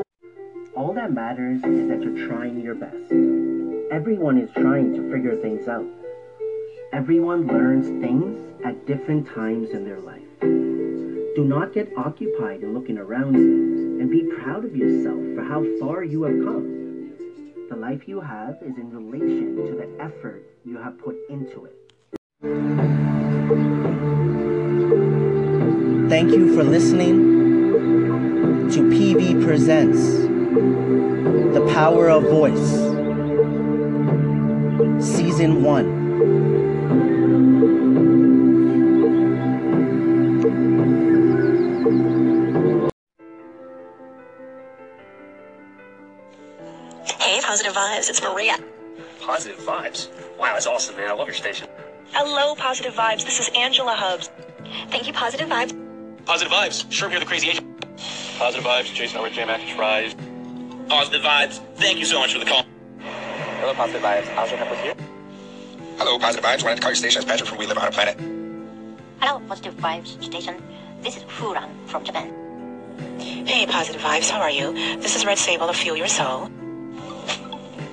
All 0.77 0.93
that 0.93 1.11
matters 1.11 1.65
is 1.65 1.89
that 1.89 2.03
you're 2.03 2.29
trying 2.29 2.61
your 2.61 2.75
best. 2.75 3.11
Everyone 3.91 4.37
is 4.37 4.51
trying 4.53 4.93
to 4.93 5.11
figure 5.11 5.41
things 5.41 5.67
out. 5.69 5.87
Everyone 6.93 7.47
learns 7.47 7.87
things 8.05 8.39
at 8.63 8.87
different 8.87 9.27
times 9.27 9.71
in 9.71 9.87
their 9.87 10.01
life. 10.01 10.21
Do 10.43 11.45
not 11.47 11.73
get 11.73 11.91
occupied 11.97 12.63
in 12.63 12.75
looking 12.75 12.99
around 12.99 13.33
you 13.37 14.01
and 14.01 14.11
be 14.11 14.25
proud 14.25 14.67
of 14.67 14.77
yourself 14.77 15.19
for 15.35 15.45
how 15.45 15.65
far 15.81 16.05
you 16.05 16.25
have 16.25 16.45
come. 16.45 17.11
The 17.71 17.77
life 17.77 18.07
you 18.07 18.21
have 18.21 18.59
is 18.61 18.77
in 18.77 18.91
relation 18.91 19.57
to 19.57 19.77
the 19.77 20.05
effort 20.05 20.45
you 20.67 20.77
have 20.77 20.99
put 20.99 21.17
into 21.31 21.65
it. 21.65 21.75
Thank 26.11 26.33
you 26.33 26.55
for 26.55 26.63
listening 26.63 27.33
to 28.71 28.83
PV 28.83 29.43
Presents 29.43 30.26
The 30.57 31.71
Power 31.75 32.09
of 32.09 32.23
Voice, 32.23 32.71
Season 35.07 35.63
1. 35.63 35.85
Hey, 47.05 47.41
Positive 47.43 47.75
Vibes, 47.75 48.09
it's 48.09 48.23
Maria. 48.23 48.57
Positive 49.21 49.59
vibes. 49.59 50.09
Wow, 50.39 50.55
that's 50.55 50.67
awesome, 50.67 50.97
man. 50.97 51.11
I 51.11 51.13
love 51.13 51.27
your 51.27 51.35
station. 51.35 51.69
Hello, 52.13 52.55
Positive 52.55 52.95
Vibes. 52.95 53.27
This 53.27 53.41
is 53.41 53.51
Angela 53.55 53.95
Hubs. 53.95 54.31
Thank 54.89 55.07
you, 55.07 55.13
Positive 55.13 55.51
Vibes. 55.51 55.75
Positive 56.25 56.51
vibes. 56.51 56.87
Sherm 56.87 57.11
here, 57.11 57.21
the 57.21 57.27
crazy 57.27 57.51
agent. 57.51 57.67
Positive 58.39 58.65
vibes. 58.65 58.95
Jason 58.95 59.19
over 59.19 59.27
at 59.27 59.35
J 59.35 59.45
Mac 59.45 59.61
Rise. 59.79 60.15
Positive 60.89 61.23
vibes. 61.23 61.61
Thank 61.77 61.99
you 61.99 62.05
so 62.05 62.21
much 62.21 62.33
for 62.33 62.39
the 62.39 62.45
call. 62.45 62.65
Hello, 63.61 63.75
Positive 63.75 64.03
Vibes. 64.03 64.29
How's 64.29 64.51
your 64.51 64.59
couple 64.59 64.77
here? 64.77 64.95
Hello, 65.99 66.19
Positive 66.19 66.45
Vibes. 66.45 66.63
Wanted 66.63 66.77
to 66.77 66.83
call 66.83 66.91
your 66.91 66.97
station 66.97 67.19
as 67.19 67.25
Patrick 67.25 67.49
from 67.49 67.59
We 67.59 67.67
Live 67.67 67.79
on 67.79 67.89
a 67.89 67.91
Planet. 67.91 68.17
Hello, 69.21 69.41
Positive 69.49 69.75
Vibes 69.75 70.23
Station. 70.23 70.63
This 71.03 71.17
is 71.17 71.25
Furan 71.25 71.69
from 71.87 72.05
Japan. 72.05 72.33
Hey, 73.19 73.67
Positive 73.67 74.01
Vibes. 74.01 74.31
How 74.31 74.41
are 74.41 74.51
you? 74.51 74.73
This 75.01 75.17
is 75.17 75.25
Red 75.27 75.39
Sable 75.39 75.69
of 75.69 75.77
Fuel 75.77 75.97
Your 75.97 76.07
Soul. 76.07 76.51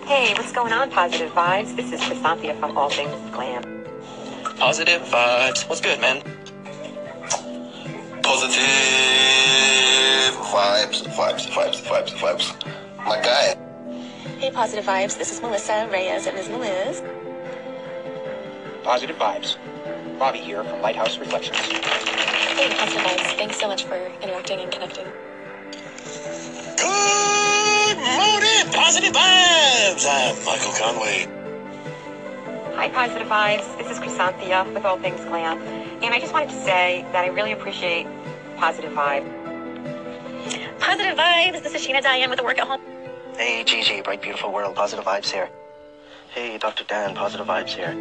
Hey, 0.06 0.34
what's 0.34 0.52
going 0.52 0.74
on, 0.74 0.92
Positive 0.92 1.32
Vibes? 1.32 1.76
This 1.76 1.92
is 1.92 2.00
Chrysanthia 2.02 2.60
from 2.60 2.78
All 2.78 2.90
Things 2.90 3.12
Glam. 3.32 3.64
Positive 4.58 5.02
vibes. 5.02 5.68
What's 5.68 5.82
good, 5.82 6.00
man? 6.00 6.22
Positive 8.22 8.64
vibes, 10.54 11.04
vibes, 11.16 11.48
vibes, 11.50 11.82
vibes, 11.82 12.14
vibes. 12.20 12.54
My 13.06 13.20
guy. 13.22 13.58
Hey, 14.40 14.50
Positive 14.50 14.86
Vibes. 14.86 15.18
This 15.18 15.32
is 15.34 15.42
Melissa 15.42 15.90
Reyes 15.92 16.26
and 16.26 16.38
Ms. 16.38 16.48
Liz. 16.50 17.04
Positive 18.82 19.18
vibes. 19.18 19.58
Bobby 20.18 20.40
here 20.40 20.64
from 20.64 20.82
Lighthouse 20.82 21.18
Reflections. 21.18 21.58
Hey, 21.58 22.74
Positive 22.78 23.04
Vibes. 23.04 23.36
Thanks 23.36 23.60
so 23.60 23.68
much 23.68 23.84
for 23.84 23.96
interacting 24.22 24.62
and 24.62 24.72
connecting. 24.72 25.06
Good 26.78 27.98
morning, 27.98 28.74
positive 28.74 29.12
vibes. 29.12 30.08
I'm 30.10 30.46
Michael 30.46 30.72
Conway. 30.72 31.28
Hi, 32.76 32.88
Positive 32.90 33.28
Vibes. 33.28 33.78
This 33.78 33.92
is 33.92 34.00
Chrysanthia 34.00 34.74
with 34.74 34.86
All 34.86 34.98
Things 34.98 35.20
Glam. 35.26 35.62
And 35.62 36.14
I 36.14 36.20
just 36.22 36.32
wanted 36.32 36.50
to 36.50 36.64
say 36.64 37.06
that 37.12 37.26
I 37.26 37.28
really 37.28 37.52
appreciate 37.52 38.08
Positive 38.56 38.94
Vibe. 38.94 39.44
Positive 40.80 41.18
vibes. 41.18 41.64
This 41.64 41.74
is 41.76 41.86
Sheena 41.86 42.02
Diane 42.02 42.30
with 42.30 42.40
the 42.40 42.46
Work 42.46 42.60
at 42.60 42.68
Home. 42.68 42.93
Hey, 43.36 43.64
Gigi, 43.64 44.02
Bright 44.02 44.22
Beautiful 44.22 44.54
World, 44.54 44.76
Positive 44.76 45.04
Vibes 45.04 45.32
here. 45.32 45.50
Hey, 46.30 46.60
Dr. 46.60 46.84
Dan, 46.84 47.16
Positive 47.16 47.48
Vibes 47.48 47.70
here. 47.70 47.92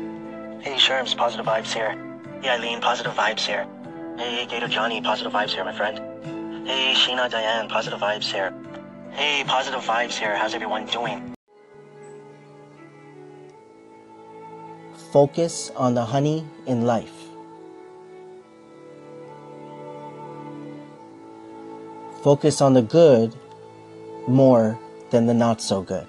Hey, 0.61 0.75
Sherms, 0.75 1.17
Positive 1.17 1.47
Vibes 1.47 1.73
here. 1.73 1.93
Hey, 2.43 2.51
Eileen, 2.51 2.83
Positive 2.83 3.15
Vibes 3.15 3.41
here. 3.41 3.67
Hey, 4.19 4.45
Gator 4.47 4.69
Johnny, 4.69 5.01
Positive 5.01 5.33
Vibes 5.33 5.51
here, 5.51 5.65
my 5.65 5.75
friend. 5.75 5.99
Hey, 6.69 6.93
Sheena 6.95 7.31
Diane, 7.31 7.67
Positive 7.67 7.99
Vibes 7.99 8.31
here. 8.31 8.53
Hey, 9.13 9.43
Positive 9.47 9.81
Vibes 9.81 10.19
here. 10.19 10.37
How's 10.37 10.53
everyone 10.53 10.85
doing? 10.85 11.35
Focus 15.13 15.71
on 15.77 15.95
the 15.95 16.05
honey 16.05 16.45
in 16.67 16.83
life. 16.83 17.25
Focus 22.23 22.61
on 22.61 22.75
the 22.75 22.83
good 22.83 23.35
more 24.29 24.79
than 25.13 25.27
the 25.27 25.35
not 25.35 25.61
so 25.61 25.83
good. 25.83 26.07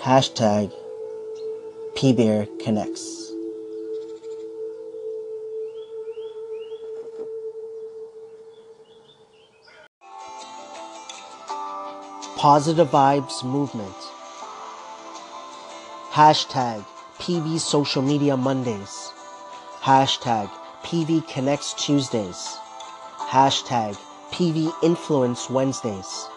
Hashtag 0.00 0.72
PBear 1.94 2.48
Connects. 2.60 3.32
Positive 12.36 12.88
Vibes 12.88 13.44
Movement. 13.44 13.94
Hashtag 16.12 16.86
PV 17.18 17.58
Social 17.58 18.00
Media 18.00 18.36
Mondays. 18.36 19.12
Hashtag 19.82 20.48
PV 20.84 21.28
Connects 21.28 21.74
Tuesdays. 21.74 22.56
Hashtag 23.18 23.98
PV 24.32 24.72
Influence 24.82 25.50
Wednesdays. 25.50 26.28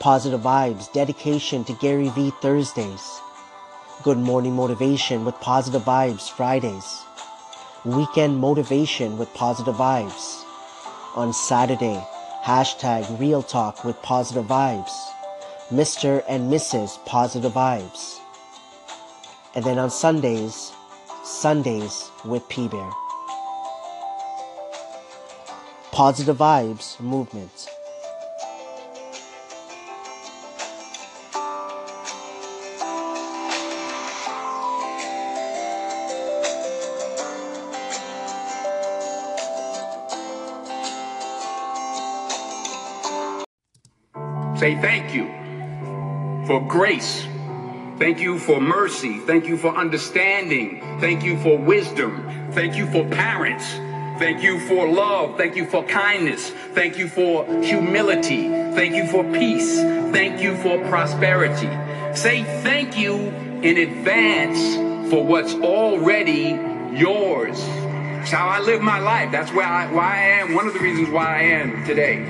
Positive 0.00 0.40
Vibes 0.40 0.92
Dedication 0.92 1.64
to 1.64 1.72
Gary 1.74 2.10
V 2.10 2.30
Thursdays. 2.42 3.20
Good 4.02 4.18
Morning 4.18 4.54
Motivation 4.54 5.24
with 5.24 5.34
Positive 5.36 5.82
Vibes 5.82 6.30
Fridays. 6.30 7.02
Weekend 7.84 8.36
Motivation 8.38 9.16
with 9.16 9.32
Positive 9.34 9.74
Vibes. 9.74 10.44
On 11.16 11.32
Saturday, 11.32 12.06
hashtag 12.44 13.18
Real 13.18 13.42
Talk 13.42 13.82
with 13.82 14.00
Positive 14.02 14.44
Vibes. 14.44 14.92
Mr. 15.70 16.22
and 16.28 16.52
Mrs. 16.52 17.02
Positive 17.06 17.52
Vibes. 17.52 18.18
And 19.54 19.64
then 19.64 19.78
on 19.78 19.90
Sundays, 19.90 20.72
Sundays 21.24 22.10
with 22.24 22.46
P 22.48 22.68
Bear. 22.68 22.90
Positive 25.92 26.38
Vibes 26.38 26.98
Movement. 27.00 27.68
Say 44.58 44.80
thank 44.80 45.12
you 45.12 45.26
for 46.46 46.66
grace. 46.66 47.26
Thank 47.98 48.20
you 48.20 48.38
for 48.38 48.62
mercy. 48.62 49.18
Thank 49.18 49.46
you 49.46 49.58
for 49.58 49.76
understanding. 49.76 50.80
Thank 51.00 51.22
you 51.22 51.36
for 51.36 51.58
wisdom. 51.58 52.50
Thank 52.52 52.76
you 52.76 52.86
for 52.86 53.04
parents. 53.10 53.91
Thank 54.22 54.44
you 54.44 54.60
for 54.68 54.88
love. 54.88 55.36
Thank 55.36 55.56
you 55.56 55.66
for 55.66 55.82
kindness. 55.82 56.50
Thank 56.74 56.96
you 56.96 57.08
for 57.08 57.44
humility. 57.60 58.46
Thank 58.46 58.94
you 58.94 59.08
for 59.08 59.24
peace. 59.24 59.80
Thank 60.12 60.40
you 60.40 60.54
for 60.58 60.78
prosperity. 60.86 61.66
Say 62.16 62.44
thank 62.62 62.96
you 62.96 63.16
in 63.16 63.78
advance 63.78 65.10
for 65.10 65.24
what's 65.24 65.54
already 65.54 66.56
yours. 66.96 67.58
It's 68.22 68.30
how 68.30 68.46
I 68.46 68.60
live 68.60 68.80
my 68.80 69.00
life. 69.00 69.32
That's 69.32 69.52
where 69.52 69.66
I, 69.66 69.92
why 69.92 70.14
I 70.14 70.22
am. 70.40 70.54
One 70.54 70.68
of 70.68 70.74
the 70.74 70.78
reasons 70.78 71.10
why 71.10 71.38
I 71.38 71.42
am 71.42 71.84
today. 71.84 72.22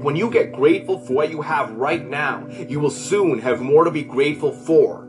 When 0.00 0.14
you 0.14 0.30
get 0.30 0.52
grateful 0.52 1.00
for 1.00 1.12
what 1.12 1.30
you 1.32 1.42
have 1.42 1.72
right 1.72 2.08
now, 2.08 2.46
you 2.68 2.78
will 2.78 2.90
soon 2.90 3.40
have 3.40 3.60
more 3.60 3.82
to 3.82 3.90
be 3.90 4.04
grateful 4.04 4.52
for. 4.52 5.05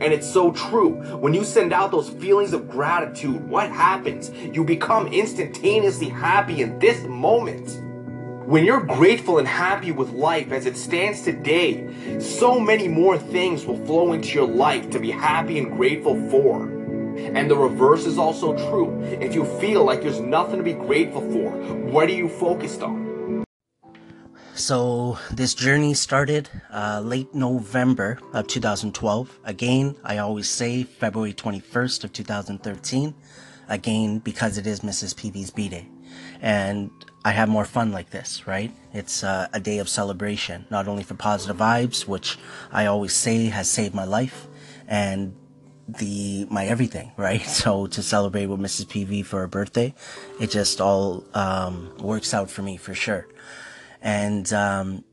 And 0.00 0.12
it's 0.12 0.30
so 0.30 0.52
true. 0.52 0.94
When 1.16 1.34
you 1.34 1.44
send 1.44 1.72
out 1.72 1.90
those 1.90 2.08
feelings 2.08 2.52
of 2.52 2.68
gratitude, 2.68 3.48
what 3.48 3.70
happens? 3.70 4.30
You 4.30 4.64
become 4.64 5.06
instantaneously 5.08 6.08
happy 6.08 6.62
in 6.62 6.78
this 6.78 7.02
moment. 7.04 7.80
When 8.46 8.64
you're 8.64 8.82
grateful 8.84 9.38
and 9.38 9.46
happy 9.46 9.92
with 9.92 10.10
life 10.10 10.50
as 10.50 10.66
it 10.66 10.76
stands 10.76 11.22
today, 11.22 12.18
so 12.18 12.58
many 12.58 12.88
more 12.88 13.16
things 13.16 13.64
will 13.64 13.84
flow 13.86 14.12
into 14.12 14.34
your 14.34 14.48
life 14.48 14.90
to 14.90 14.98
be 14.98 15.10
happy 15.10 15.58
and 15.58 15.70
grateful 15.72 16.16
for. 16.28 16.64
And 16.64 17.50
the 17.50 17.56
reverse 17.56 18.04
is 18.04 18.18
also 18.18 18.56
true. 18.70 19.00
If 19.20 19.34
you 19.34 19.44
feel 19.60 19.84
like 19.84 20.02
there's 20.02 20.20
nothing 20.20 20.56
to 20.56 20.62
be 20.62 20.72
grateful 20.72 21.20
for, 21.30 21.50
what 21.50 22.08
are 22.08 22.14
you 22.14 22.28
focused 22.28 22.82
on? 22.82 23.01
So 24.54 25.18
this 25.30 25.54
journey 25.54 25.94
started 25.94 26.48
uh, 26.70 27.00
late 27.02 27.34
November 27.34 28.18
of 28.34 28.46
2012. 28.48 29.38
Again, 29.44 29.96
I 30.04 30.18
always 30.18 30.48
say 30.48 30.82
February 30.82 31.32
21st 31.32 32.04
of 32.04 32.12
2013. 32.12 33.14
Again, 33.68 34.18
because 34.18 34.58
it 34.58 34.66
is 34.66 34.80
Mrs. 34.80 35.14
PV's 35.14 35.50
B-Day. 35.50 35.88
And 36.42 36.90
I 37.24 37.30
have 37.30 37.48
more 37.48 37.64
fun 37.64 37.92
like 37.92 38.10
this, 38.10 38.46
right? 38.46 38.70
It's 38.92 39.24
uh, 39.24 39.48
a 39.54 39.60
day 39.60 39.78
of 39.78 39.88
celebration, 39.88 40.66
not 40.70 40.86
only 40.86 41.02
for 41.02 41.14
positive 41.14 41.56
vibes, 41.56 42.06
which 42.06 42.38
I 42.70 42.86
always 42.86 43.14
say 43.14 43.46
has 43.46 43.70
saved 43.70 43.94
my 43.94 44.04
life, 44.04 44.48
and 44.86 45.34
the 45.88 46.46
my 46.50 46.66
everything, 46.66 47.12
right? 47.16 47.42
So 47.42 47.86
to 47.86 48.02
celebrate 48.02 48.46
with 48.46 48.60
Mrs. 48.60 48.86
PV 48.86 49.24
for 49.24 49.40
her 49.40 49.46
birthday, 49.46 49.94
it 50.38 50.50
just 50.50 50.80
all 50.80 51.24
um, 51.32 51.96
works 51.98 52.34
out 52.34 52.50
for 52.50 52.62
me 52.62 52.76
for 52.76 52.94
sure. 52.94 53.26
And, 54.02 54.52
um, 54.52 55.04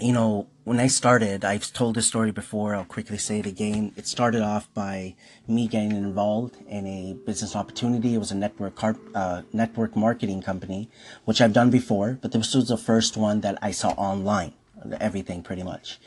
you 0.00 0.12
know, 0.12 0.48
when 0.64 0.80
I 0.80 0.88
started, 0.88 1.44
I've 1.44 1.72
told 1.72 1.94
this 1.94 2.06
story 2.06 2.32
before, 2.32 2.74
I'll 2.74 2.84
quickly 2.84 3.18
say 3.18 3.38
it 3.38 3.46
again. 3.46 3.92
It 3.96 4.06
started 4.08 4.42
off 4.42 4.72
by 4.74 5.14
me 5.46 5.68
getting 5.68 5.92
involved 5.92 6.56
in 6.66 6.86
a 6.86 7.14
business 7.24 7.54
opportunity. 7.54 8.14
It 8.14 8.18
was 8.18 8.32
a 8.32 8.34
network 8.34 8.74
car- 8.74 8.96
uh, 9.14 9.42
network 9.52 9.94
marketing 9.94 10.42
company, 10.42 10.90
which 11.24 11.40
I've 11.40 11.52
done 11.52 11.70
before, 11.70 12.18
but 12.20 12.32
this 12.32 12.54
was 12.54 12.68
the 12.68 12.76
first 12.76 13.16
one 13.16 13.42
that 13.42 13.58
I 13.62 13.70
saw 13.70 13.90
online, 13.90 14.54
everything 14.98 15.42
pretty 15.42 15.62
much. 15.62 16.00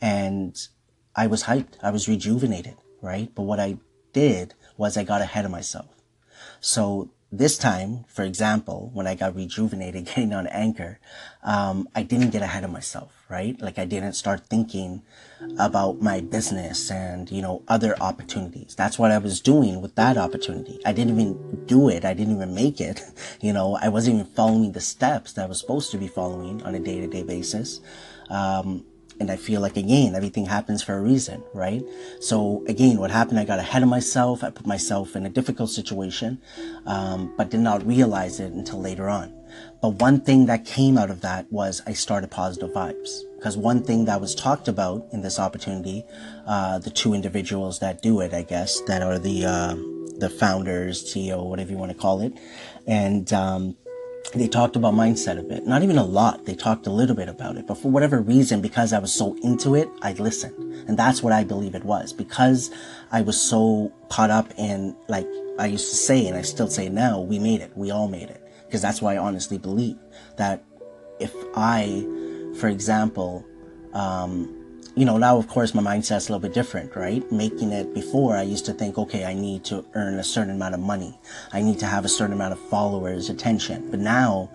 And 0.00 0.56
I 1.14 1.26
was 1.26 1.44
hyped. 1.44 1.74
I 1.82 1.90
was 1.90 2.08
rejuvenated, 2.08 2.76
right? 3.02 3.30
But 3.34 3.42
what 3.42 3.60
I 3.60 3.78
did 4.12 4.54
was 4.76 4.96
I 4.96 5.04
got 5.04 5.20
ahead 5.20 5.44
of 5.44 5.50
myself. 5.50 5.88
So 6.60 7.10
this 7.32 7.58
time, 7.58 8.04
for 8.08 8.22
example, 8.22 8.90
when 8.94 9.06
I 9.06 9.14
got 9.14 9.34
rejuvenated 9.34 10.04
getting 10.06 10.32
on 10.32 10.46
Anchor, 10.46 11.00
um, 11.42 11.88
I 11.94 12.02
didn't 12.02 12.30
get 12.30 12.42
ahead 12.42 12.64
of 12.64 12.70
myself, 12.70 13.24
right? 13.28 13.60
Like 13.60 13.78
I 13.78 13.84
didn't 13.84 14.12
start 14.12 14.46
thinking 14.46 15.02
about 15.58 16.00
my 16.00 16.20
business 16.20 16.90
and, 16.90 17.30
you 17.30 17.42
know, 17.42 17.62
other 17.68 17.96
opportunities. 18.00 18.74
That's 18.74 18.98
what 18.98 19.10
I 19.10 19.18
was 19.18 19.40
doing 19.40 19.82
with 19.82 19.94
that 19.96 20.16
opportunity. 20.16 20.80
I 20.84 20.92
didn't 20.92 21.18
even 21.18 21.66
do 21.66 21.88
it. 21.88 22.04
I 22.04 22.14
didn't 22.14 22.36
even 22.36 22.54
make 22.54 22.80
it. 22.80 23.02
You 23.40 23.52
know, 23.52 23.76
I 23.80 23.88
wasn't 23.88 24.20
even 24.20 24.32
following 24.32 24.72
the 24.72 24.80
steps 24.80 25.32
that 25.34 25.44
I 25.44 25.46
was 25.46 25.60
supposed 25.60 25.90
to 25.90 25.98
be 25.98 26.08
following 26.08 26.62
on 26.62 26.74
a 26.74 26.80
day 26.80 27.00
to 27.00 27.06
day 27.06 27.22
basis. 27.22 27.80
Um, 28.30 28.84
and 29.20 29.30
I 29.30 29.36
feel 29.36 29.60
like 29.60 29.76
again, 29.76 30.14
everything 30.14 30.46
happens 30.46 30.82
for 30.82 30.96
a 30.96 31.00
reason, 31.00 31.42
right? 31.54 31.82
So 32.20 32.64
again, 32.68 32.98
what 32.98 33.10
happened? 33.10 33.38
I 33.38 33.44
got 33.44 33.58
ahead 33.58 33.82
of 33.82 33.88
myself. 33.88 34.44
I 34.44 34.50
put 34.50 34.66
myself 34.66 35.16
in 35.16 35.26
a 35.26 35.30
difficult 35.30 35.70
situation, 35.70 36.40
um, 36.86 37.34
but 37.36 37.50
did 37.50 37.60
not 37.60 37.86
realize 37.86 38.40
it 38.40 38.52
until 38.52 38.80
later 38.80 39.08
on. 39.08 39.32
But 39.80 39.90
one 40.00 40.20
thing 40.20 40.46
that 40.46 40.64
came 40.64 40.98
out 40.98 41.10
of 41.10 41.20
that 41.22 41.50
was 41.52 41.82
I 41.86 41.92
started 41.92 42.30
positive 42.30 42.70
vibes 42.70 43.20
because 43.36 43.56
one 43.56 43.82
thing 43.82 44.06
that 44.06 44.20
was 44.20 44.34
talked 44.34 44.68
about 44.68 45.06
in 45.12 45.22
this 45.22 45.38
opportunity, 45.38 46.04
uh, 46.46 46.78
the 46.78 46.90
two 46.90 47.14
individuals 47.14 47.78
that 47.80 48.02
do 48.02 48.20
it, 48.20 48.34
I 48.34 48.42
guess, 48.42 48.80
that 48.82 49.02
are 49.02 49.18
the 49.18 49.44
uh, 49.44 49.76
the 50.18 50.30
founders, 50.30 51.04
CEO, 51.04 51.44
whatever 51.44 51.70
you 51.70 51.78
want 51.78 51.92
to 51.92 51.98
call 51.98 52.20
it, 52.20 52.32
and 52.86 53.32
um, 53.32 53.76
they 54.32 54.48
talked 54.48 54.76
about 54.76 54.94
mindset 54.94 55.38
a 55.38 55.42
bit. 55.42 55.66
Not 55.66 55.82
even 55.82 55.98
a 55.98 56.04
lot. 56.04 56.44
They 56.46 56.54
talked 56.54 56.86
a 56.86 56.90
little 56.90 57.14
bit 57.16 57.28
about 57.28 57.56
it. 57.56 57.66
But 57.66 57.78
for 57.78 57.90
whatever 57.90 58.20
reason, 58.20 58.60
because 58.60 58.92
I 58.92 58.98
was 58.98 59.12
so 59.12 59.36
into 59.42 59.74
it, 59.74 59.88
I 60.02 60.12
listened. 60.12 60.54
And 60.88 60.98
that's 60.98 61.22
what 61.22 61.32
I 61.32 61.44
believe 61.44 61.74
it 61.74 61.84
was. 61.84 62.12
Because 62.12 62.70
I 63.12 63.22
was 63.22 63.40
so 63.40 63.92
caught 64.08 64.30
up 64.30 64.52
in, 64.58 64.96
like 65.08 65.26
I 65.58 65.66
used 65.66 65.90
to 65.90 65.96
say, 65.96 66.26
and 66.26 66.36
I 66.36 66.42
still 66.42 66.68
say 66.68 66.88
now, 66.88 67.20
we 67.20 67.38
made 67.38 67.60
it. 67.60 67.72
We 67.76 67.90
all 67.90 68.08
made 68.08 68.28
it. 68.28 68.42
Because 68.66 68.82
that's 68.82 69.00
why 69.00 69.14
I 69.14 69.18
honestly 69.18 69.58
believe 69.58 69.98
that 70.36 70.64
if 71.20 71.32
I, 71.54 72.04
for 72.58 72.68
example, 72.68 73.44
um, 73.92 74.55
you 74.96 75.04
know, 75.04 75.18
now 75.18 75.36
of 75.36 75.46
course 75.46 75.74
my 75.74 75.82
mindset's 75.82 76.28
a 76.28 76.32
little 76.32 76.40
bit 76.40 76.54
different, 76.54 76.96
right? 76.96 77.30
Making 77.30 77.72
it 77.72 77.92
before, 77.92 78.34
I 78.34 78.42
used 78.42 78.64
to 78.64 78.72
think, 78.72 78.96
okay, 78.96 79.26
I 79.26 79.34
need 79.34 79.62
to 79.64 79.84
earn 79.92 80.18
a 80.18 80.24
certain 80.24 80.54
amount 80.54 80.74
of 80.74 80.80
money. 80.80 81.18
I 81.52 81.60
need 81.60 81.78
to 81.80 81.86
have 81.86 82.06
a 82.06 82.08
certain 82.08 82.32
amount 82.32 82.54
of 82.54 82.58
followers, 82.58 83.28
attention. 83.28 83.90
But 83.90 84.00
now 84.00 84.50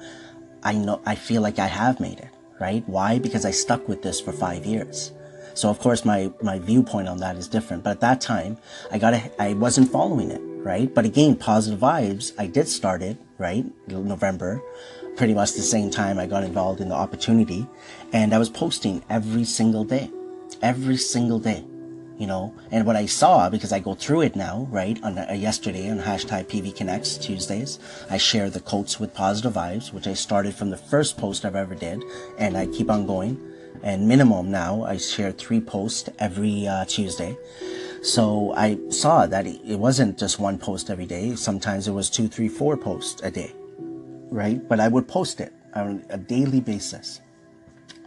I 0.63 0.73
know, 0.73 0.99
I 1.05 1.13
feel 1.13 1.43
like 1.43 1.59
I 1.59 1.67
have 1.67 1.99
made 1.99 2.19
it, 2.19 2.29
right? 2.59 2.83
Why? 2.87 3.19
Because 3.19 3.45
I 3.45 3.51
stuck 3.51 3.87
with 3.87 4.01
this 4.01 4.19
for 4.19 4.31
five 4.31 4.65
years. 4.65 5.11
So 5.53 5.69
of 5.69 5.77
course 5.77 6.03
my, 6.05 6.31
my 6.41 6.57
viewpoint 6.57 7.07
on 7.07 7.19
that 7.19 7.35
is 7.35 7.47
different. 7.47 7.83
But 7.83 7.91
at 7.91 7.99
that 7.99 8.19
time, 8.19 8.57
I 8.91 8.97
got 8.97 9.13
I 9.37 9.53
wasn't 9.53 9.91
following 9.91 10.31
it, 10.31 10.41
right? 10.41 10.91
But 10.91 11.05
again, 11.05 11.35
positive 11.35 11.79
vibes, 11.79 12.33
I 12.39 12.47
did 12.47 12.67
start 12.67 13.03
it, 13.03 13.17
right? 13.37 13.63
November 13.87 14.59
pretty 15.17 15.33
much 15.35 15.53
the 15.53 15.61
same 15.61 15.91
time 15.91 16.17
I 16.17 16.25
got 16.25 16.43
involved 16.43 16.81
in 16.81 16.89
the 16.89 16.95
opportunity 16.95 17.67
and 18.13 18.33
I 18.33 18.39
was 18.39 18.49
posting 18.49 19.03
every 19.09 19.43
single 19.43 19.83
day 19.83 20.09
every 20.61 20.97
single 20.97 21.39
day, 21.39 21.63
you 22.17 22.27
know. 22.27 22.53
And 22.71 22.85
what 22.85 22.95
I 22.95 23.05
saw, 23.05 23.49
because 23.49 23.71
I 23.71 23.79
go 23.79 23.93
through 23.93 24.21
it 24.21 24.35
now, 24.35 24.67
right, 24.69 25.01
on 25.03 25.17
uh, 25.17 25.33
yesterday 25.33 25.89
on 25.89 25.99
hashtag 25.99 26.47
PV 26.47 26.75
Connects 26.75 27.17
Tuesdays, 27.17 27.79
I 28.09 28.17
share 28.17 28.49
the 28.49 28.59
quotes 28.59 28.99
with 28.99 29.13
positive 29.13 29.53
vibes, 29.53 29.93
which 29.93 30.07
I 30.07 30.13
started 30.13 30.55
from 30.55 30.69
the 30.69 30.77
first 30.77 31.17
post 31.17 31.45
I've 31.45 31.55
ever 31.55 31.75
did, 31.75 32.03
and 32.37 32.57
I 32.57 32.67
keep 32.67 32.89
on 32.89 33.05
going. 33.05 33.39
And 33.83 34.07
minimum 34.07 34.51
now, 34.51 34.83
I 34.83 34.97
share 34.97 35.31
three 35.31 35.61
posts 35.61 36.09
every 36.19 36.67
uh, 36.67 36.85
Tuesday. 36.85 37.35
So 38.01 38.53
I 38.55 38.79
saw 38.89 39.27
that 39.27 39.45
it 39.45 39.77
wasn't 39.77 40.17
just 40.17 40.39
one 40.39 40.57
post 40.57 40.89
every 40.89 41.05
day. 41.05 41.35
Sometimes 41.35 41.87
it 41.87 41.91
was 41.91 42.09
two, 42.09 42.27
three, 42.27 42.49
four 42.49 42.75
posts 42.75 43.21
a 43.21 43.29
day, 43.29 43.53
right? 44.29 44.67
But 44.67 44.79
I 44.79 44.87
would 44.87 45.07
post 45.07 45.39
it 45.39 45.53
on 45.75 46.03
a 46.09 46.17
daily 46.17 46.61
basis. 46.61 47.21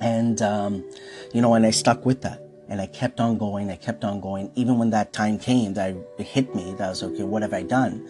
And, 0.00 0.42
um, 0.42 0.84
you 1.32 1.40
know, 1.40 1.54
and 1.54 1.64
I 1.64 1.70
stuck 1.70 2.04
with 2.04 2.22
that. 2.22 2.43
And 2.68 2.80
I 2.80 2.86
kept 2.86 3.20
on 3.20 3.38
going. 3.38 3.70
I 3.70 3.76
kept 3.76 4.04
on 4.04 4.20
going. 4.20 4.50
Even 4.54 4.78
when 4.78 4.90
that 4.90 5.12
time 5.12 5.38
came 5.38 5.74
that 5.74 5.94
it 6.18 6.24
hit 6.24 6.54
me, 6.54 6.74
that 6.78 6.88
was 6.88 7.02
okay, 7.02 7.22
what 7.22 7.42
have 7.42 7.52
I 7.52 7.62
done? 7.62 8.08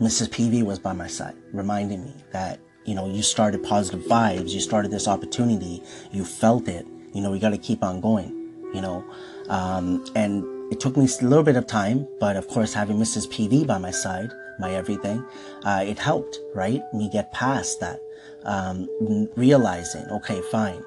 Mrs. 0.00 0.28
PV 0.28 0.62
was 0.64 0.78
by 0.78 0.92
my 0.92 1.06
side, 1.06 1.34
reminding 1.52 2.04
me 2.04 2.14
that, 2.32 2.58
you 2.84 2.94
know, 2.94 3.08
you 3.08 3.22
started 3.22 3.62
positive 3.62 4.02
vibes. 4.02 4.50
You 4.50 4.60
started 4.60 4.90
this 4.90 5.08
opportunity. 5.08 5.82
You 6.12 6.24
felt 6.24 6.68
it. 6.68 6.86
You 7.12 7.20
know, 7.20 7.30
we 7.30 7.38
got 7.38 7.50
to 7.50 7.58
keep 7.58 7.82
on 7.82 8.00
going, 8.00 8.30
you 8.74 8.80
know. 8.80 9.04
Um, 9.48 10.04
and 10.14 10.44
it 10.72 10.80
took 10.80 10.96
me 10.96 11.06
a 11.06 11.24
little 11.24 11.44
bit 11.44 11.56
of 11.56 11.66
time, 11.66 12.08
but 12.18 12.36
of 12.36 12.48
course, 12.48 12.74
having 12.74 12.96
Mrs. 12.98 13.28
PV 13.28 13.66
by 13.66 13.78
my 13.78 13.90
side, 13.90 14.30
my 14.58 14.74
everything, 14.74 15.24
uh, 15.64 15.84
it 15.86 15.98
helped, 15.98 16.38
right? 16.54 16.82
Me 16.92 17.08
get 17.08 17.32
past 17.32 17.80
that. 17.80 18.00
Um, 18.44 18.88
realizing, 19.36 20.04
okay, 20.10 20.42
fine 20.50 20.82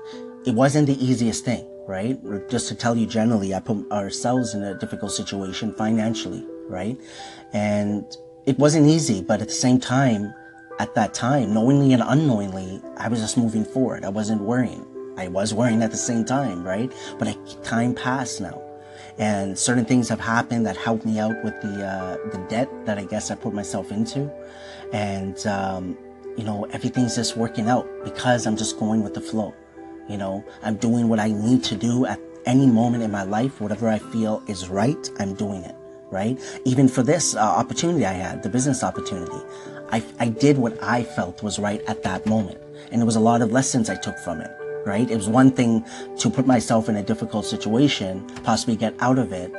it 0.47 0.55
wasn't 0.55 0.87
the 0.87 1.05
easiest 1.05 1.43
thing, 1.43 1.67
right? 1.87 2.19
Just 2.49 2.67
to 2.67 2.75
tell 2.75 2.97
you 2.97 3.07
generally, 3.07 3.55
I 3.55 3.59
put 3.59 3.89
ourselves 3.91 4.53
in 4.53 4.63
a 4.63 4.77
difficult 4.77 5.13
situation 5.13 5.73
financially, 5.73 6.45
right? 6.67 6.99
And 7.53 8.05
it 8.45 8.59
wasn't 8.59 8.87
easy, 8.87 9.21
but 9.21 9.41
at 9.41 9.47
the 9.47 9.53
same 9.53 9.79
time, 9.79 10.33
at 10.79 10.93
that 10.95 11.13
time, 11.13 11.53
knowingly 11.53 11.93
and 11.93 12.03
unknowingly, 12.05 12.81
I 12.97 13.07
was 13.07 13.19
just 13.19 13.37
moving 13.37 13.65
forward. 13.65 14.05
I 14.05 14.09
wasn't 14.09 14.41
worrying. 14.41 14.85
I 15.17 15.27
was 15.27 15.53
worrying 15.53 15.81
at 15.81 15.91
the 15.91 15.97
same 15.97 16.25
time, 16.25 16.63
right? 16.63 16.91
But 17.17 17.35
time 17.63 17.95
passed 17.95 18.39
now. 18.41 18.61
And 19.17 19.57
certain 19.57 19.85
things 19.85 20.09
have 20.09 20.19
happened 20.19 20.67
that 20.67 20.77
helped 20.77 21.03
me 21.03 21.17
out 21.17 21.43
with 21.43 21.59
the, 21.61 21.87
uh, 21.87 22.17
the 22.29 22.37
debt 22.49 22.69
that 22.85 22.99
I 22.99 23.05
guess 23.05 23.31
I 23.31 23.35
put 23.35 23.53
myself 23.53 23.91
into. 23.91 24.31
And, 24.93 25.45
um, 25.47 25.97
you 26.37 26.43
know, 26.43 26.65
everything's 26.65 27.15
just 27.15 27.35
working 27.35 27.67
out 27.67 27.87
because 28.03 28.45
I'm 28.45 28.55
just 28.55 28.77
going 28.77 29.03
with 29.03 29.15
the 29.15 29.21
flow. 29.21 29.55
You 30.07 30.17
know, 30.17 30.43
I'm 30.63 30.75
doing 30.75 31.09
what 31.09 31.19
I 31.19 31.29
need 31.29 31.63
to 31.65 31.75
do 31.75 32.05
at 32.05 32.19
any 32.45 32.67
moment 32.67 33.03
in 33.03 33.11
my 33.11 33.23
life. 33.23 33.59
Whatever 33.59 33.89
I 33.89 33.99
feel 33.99 34.41
is 34.47 34.69
right, 34.69 35.09
I'm 35.19 35.33
doing 35.33 35.63
it. 35.63 35.75
Right? 36.09 36.39
Even 36.63 36.87
for 36.87 37.03
this 37.03 37.35
uh, 37.35 37.39
opportunity 37.39 38.05
I 38.05 38.13
had, 38.13 38.41
the 38.41 38.49
business 38.49 38.81
opportunity, 38.81 39.45
I, 39.91 40.01
I 40.19 40.29
did 40.29 40.57
what 40.57 40.81
I 40.81 41.03
felt 41.03 41.43
was 41.43 41.59
right 41.59 41.81
at 41.87 42.03
that 42.03 42.25
moment. 42.25 42.59
And 42.91 43.01
there 43.01 43.05
was 43.05 43.17
a 43.17 43.21
lot 43.21 43.41
of 43.41 43.51
lessons 43.51 43.89
I 43.89 43.95
took 43.95 44.17
from 44.19 44.39
it. 44.39 44.51
Right? 44.85 45.11
It 45.11 45.17
was 45.17 45.27
one 45.27 45.51
thing 45.51 45.83
to 46.19 46.29
put 46.29 46.47
myself 46.47 46.87
in 46.87 46.95
a 46.95 47.03
difficult 47.03 47.45
situation, 47.45 48.25
possibly 48.43 48.77
get 48.77 48.95
out 49.01 49.19
of 49.19 49.33
it, 49.33 49.51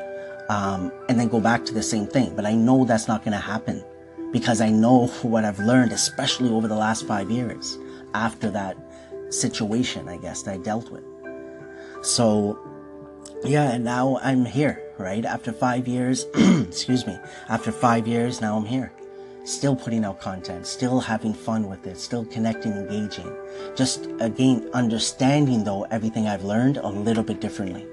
um, 0.49 0.91
and 1.11 1.21
then 1.21 1.29
go 1.29 1.39
back 1.39 1.67
to 1.67 1.75
the 1.75 1.83
same 1.83 2.07
thing. 2.07 2.35
But 2.35 2.47
I 2.47 2.55
know 2.55 2.87
that's 2.87 3.09
not 3.09 3.25
going 3.25 3.33
to 3.33 3.39
happen 3.39 3.85
because 4.33 4.63
I 4.63 4.71
know 4.71 5.07
what 5.23 5.45
I've 5.45 5.59
learned, 5.59 5.93
especially 5.93 6.49
over 6.49 6.67
the 6.67 6.77
last 6.77 7.07
five 7.07 7.31
years 7.31 7.77
after 8.15 8.51
that 8.51 8.77
situation, 9.31 10.09
I 10.09 10.17
guess, 10.17 10.43
that 10.43 10.55
I 10.55 10.59
dealt 10.59 10.91
with. 10.91 11.05
So, 12.03 12.59
yeah, 13.45 13.73
and 13.73 13.85
now 13.85 14.19
I'm 14.23 14.45
here, 14.45 14.83
right? 14.99 15.25
After 15.25 15.53
five 15.53 15.89
years, 15.89 16.27
excuse 16.35 17.07
me, 17.07 17.19
after 17.49 17.73
five 17.73 18.07
years, 18.07 18.41
now 18.41 18.57
I'm 18.57 18.67
here. 18.67 18.93
Still 19.45 19.75
putting 19.75 20.05
out 20.05 20.21
content, 20.21 20.67
still 20.67 21.01
having 21.01 21.33
fun 21.33 21.69
with 21.69 21.87
it, 21.87 21.99
still 21.99 22.25
connecting, 22.27 22.73
engaging. 22.73 23.35
Just 23.75 24.07
again, 24.21 24.69
understanding 24.75 25.65
though 25.65 25.85
everything 25.85 26.29
I've 26.29 26.45
learned 26.45 26.77
a 26.77 26.89
little 26.89 27.25
bit 27.25 27.41
differently. 27.41 27.87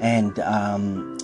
And, 0.00 0.38
um, 0.40 1.16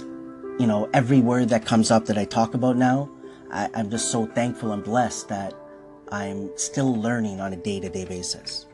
you 0.59 0.67
know, 0.67 0.89
every 0.95 1.21
word 1.21 1.51
that 1.51 1.67
comes 1.67 1.91
up 1.91 2.07
that 2.07 2.17
I 2.17 2.25
talk 2.25 2.55
about 2.55 2.77
now, 2.77 3.11
I, 3.51 3.69
I'm 3.75 3.91
just 3.91 4.11
so 4.11 4.27
thankful 4.27 4.73
and 4.73 4.83
blessed 4.83 5.29
that 5.29 5.53
I'm 6.11 6.51
still 6.57 6.95
learning 6.97 7.41
on 7.41 7.53
a 7.53 7.57
day 7.57 7.81
to 7.81 7.89
day 7.89 8.05
basis. 8.05 8.67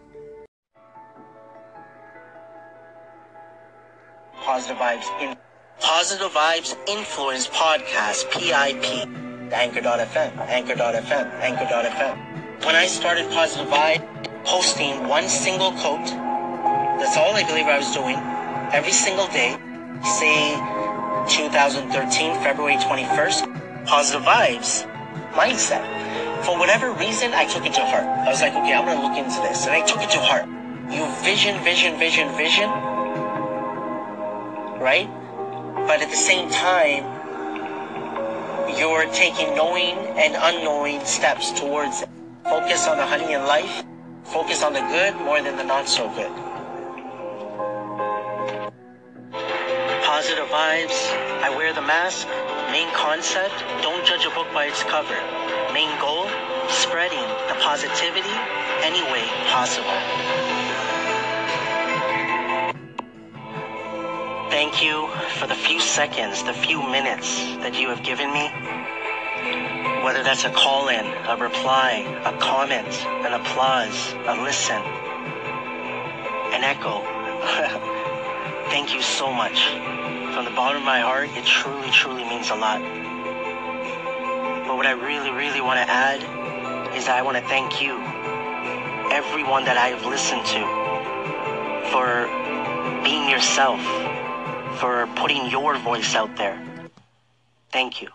Positive 4.46 4.76
Vibes 4.76 5.20
in 5.20 5.36
Positive 5.80 6.30
Vibes 6.30 6.76
Influence 6.86 7.48
Podcast, 7.48 8.30
PIP. 8.30 9.08
Anchor.fm, 9.52 10.38
Anchor.fm, 10.38 11.32
Anchor.fm. 11.42 12.64
When 12.64 12.76
I 12.76 12.86
started 12.86 13.28
Positive 13.32 13.66
Vibe, 13.66 14.44
posting 14.44 15.08
one 15.08 15.28
single 15.28 15.72
quote, 15.72 16.06
that's 16.06 17.16
all 17.16 17.34
I 17.34 17.42
believe 17.42 17.66
I 17.66 17.76
was 17.76 17.92
doing, 17.92 18.14
every 18.72 18.92
single 18.92 19.26
day, 19.26 19.58
say 20.14 20.54
2013, 21.26 22.34
February 22.40 22.76
21st, 22.76 23.84
Positive 23.84 24.22
Vibes, 24.22 24.86
Mindset. 25.32 25.82
For 26.44 26.56
whatever 26.56 26.92
reason, 26.92 27.34
I 27.34 27.46
took 27.46 27.66
it 27.66 27.74
to 27.74 27.84
heart. 27.84 28.04
I 28.04 28.28
was 28.28 28.42
like, 28.42 28.52
okay, 28.52 28.74
I'm 28.74 28.86
gonna 28.86 29.02
look 29.02 29.18
into 29.18 29.40
this. 29.42 29.66
And 29.66 29.74
I 29.74 29.84
took 29.84 30.02
it 30.02 30.10
to 30.10 30.20
heart. 30.20 30.46
You 30.88 31.04
vision, 31.24 31.58
vision, 31.64 31.98
vision, 31.98 32.30
vision 32.36 32.95
right? 34.86 35.10
But 35.88 36.00
at 36.00 36.10
the 36.10 36.22
same 36.30 36.48
time, 36.48 37.02
you're 38.78 39.10
taking 39.10 39.52
knowing 39.56 39.96
and 40.14 40.36
unknowing 40.38 41.04
steps 41.04 41.50
towards 41.58 42.02
it. 42.02 42.08
Focus 42.44 42.86
on 42.86 42.96
the 42.96 43.04
honey 43.04 43.32
in 43.32 43.42
life. 43.46 43.82
Focus 44.22 44.62
on 44.62 44.72
the 44.72 44.84
good 44.94 45.16
more 45.16 45.42
than 45.42 45.56
the 45.56 45.64
not 45.64 45.88
so 45.88 46.08
good. 46.14 46.30
Positive 50.06 50.46
vibes. 50.54 50.98
I 51.42 51.50
wear 51.50 51.72
the 51.72 51.82
mask. 51.82 52.28
Main 52.70 52.90
concept, 52.94 53.58
don't 53.82 54.06
judge 54.06 54.24
a 54.24 54.30
book 54.30 54.46
by 54.54 54.66
its 54.66 54.84
cover. 54.84 55.18
Main 55.74 55.90
goal, 55.98 56.30
spreading 56.68 57.26
the 57.50 57.58
positivity 57.58 58.36
any 58.86 59.02
way 59.10 59.26
possible. 59.50 60.55
Thank 64.56 64.82
you 64.82 65.06
for 65.36 65.46
the 65.46 65.54
few 65.54 65.78
seconds, 65.80 66.42
the 66.42 66.54
few 66.54 66.82
minutes 66.82 67.36
that 67.56 67.78
you 67.78 67.90
have 67.90 68.02
given 68.02 68.32
me. 68.32 68.48
Whether 70.02 70.22
that's 70.22 70.44
a 70.46 70.50
call 70.50 70.88
in, 70.88 71.04
a 71.28 71.36
reply, 71.36 72.06
a 72.24 72.32
comment, 72.38 72.88
an 73.26 73.34
applause, 73.34 74.14
a 74.24 74.42
listen, 74.42 74.80
an 76.56 76.64
echo. 76.64 77.02
Thank 78.70 78.94
you 78.94 79.02
so 79.02 79.30
much. 79.30 79.60
From 80.32 80.46
the 80.46 80.52
bottom 80.52 80.78
of 80.78 80.86
my 80.86 81.00
heart, 81.00 81.28
it 81.34 81.44
truly, 81.44 81.90
truly 81.90 82.24
means 82.24 82.48
a 82.48 82.54
lot. 82.56 82.80
But 84.66 84.74
what 84.74 84.86
I 84.86 84.92
really, 84.92 85.32
really 85.32 85.60
want 85.60 85.80
to 85.80 85.92
add 85.92 86.22
is 86.96 87.04
that 87.04 87.18
I 87.18 87.20
want 87.20 87.36
to 87.36 87.42
thank 87.42 87.82
you, 87.82 88.00
everyone 89.12 89.66
that 89.66 89.76
I 89.76 89.88
have 89.88 90.06
listened 90.06 90.46
to, 90.46 91.90
for 91.92 92.24
being 93.04 93.28
yourself 93.28 94.15
for 94.76 95.08
putting 95.16 95.50
your 95.50 95.78
voice 95.78 96.14
out 96.14 96.36
there. 96.36 96.60
Thank 97.72 98.02
you. 98.02 98.08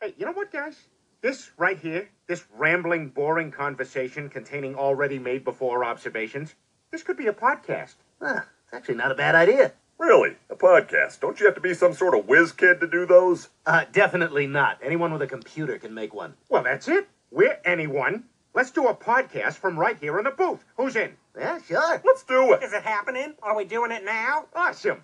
Hey, 0.00 0.14
you 0.16 0.26
know 0.26 0.32
what, 0.32 0.52
guys? 0.52 0.76
This 1.20 1.50
right 1.56 1.78
here, 1.78 2.08
this 2.28 2.44
rambling, 2.56 3.08
boring 3.08 3.50
conversation 3.50 4.28
containing 4.28 4.76
already 4.76 5.18
made 5.18 5.44
before 5.44 5.84
observations, 5.84 6.54
this 6.92 7.02
could 7.02 7.16
be 7.16 7.26
a 7.26 7.32
podcast. 7.32 7.94
Huh, 8.20 8.42
it's 8.64 8.74
actually 8.74 8.94
not 8.96 9.10
a 9.10 9.14
bad 9.14 9.34
idea. 9.34 9.72
Really? 9.98 10.36
A 10.50 10.54
podcast? 10.54 11.20
Don't 11.20 11.40
you 11.40 11.46
have 11.46 11.54
to 11.54 11.60
be 11.60 11.74
some 11.74 11.94
sort 11.94 12.14
of 12.14 12.28
whiz 12.28 12.52
kid 12.52 12.80
to 12.80 12.86
do 12.86 13.06
those? 13.06 13.48
Uh, 13.64 13.84
definitely 13.90 14.46
not. 14.46 14.78
Anyone 14.82 15.12
with 15.12 15.22
a 15.22 15.26
computer 15.26 15.78
can 15.78 15.94
make 15.94 16.14
one. 16.14 16.34
Well, 16.48 16.62
that's 16.62 16.86
it. 16.86 17.08
We're 17.30 17.58
anyone. 17.64 18.24
Let's 18.56 18.70
do 18.70 18.88
a 18.88 18.94
podcast 18.94 19.56
from 19.56 19.78
right 19.78 19.98
here 20.00 20.16
in 20.16 20.24
the 20.24 20.30
booth. 20.30 20.64
Who's 20.78 20.96
in? 20.96 21.12
Yeah, 21.38 21.58
sure. 21.60 22.00
Let's 22.02 22.22
do 22.22 22.54
it. 22.54 22.62
Is 22.62 22.72
it 22.72 22.84
happening? 22.84 23.34
Are 23.42 23.54
we 23.54 23.66
doing 23.66 23.92
it 23.92 24.02
now? 24.02 24.46
Awesome. 24.54 25.02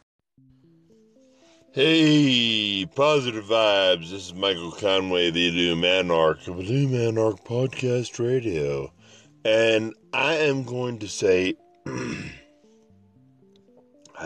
Hey, 1.72 2.86
positive 2.94 3.44
vibes. 3.44 4.10
This 4.10 4.28
is 4.28 4.32
Michael 4.32 4.72
Conway, 4.72 5.30
the 5.30 5.50
Illuminarch 5.50 6.48
of 6.48 6.60
Illuminarch 6.60 7.44
Podcast 7.44 8.18
Radio. 8.18 8.90
And 9.44 9.92
I 10.14 10.36
am 10.36 10.62
going 10.62 11.00
to 11.00 11.08
say, 11.08 11.56
I 11.86 12.30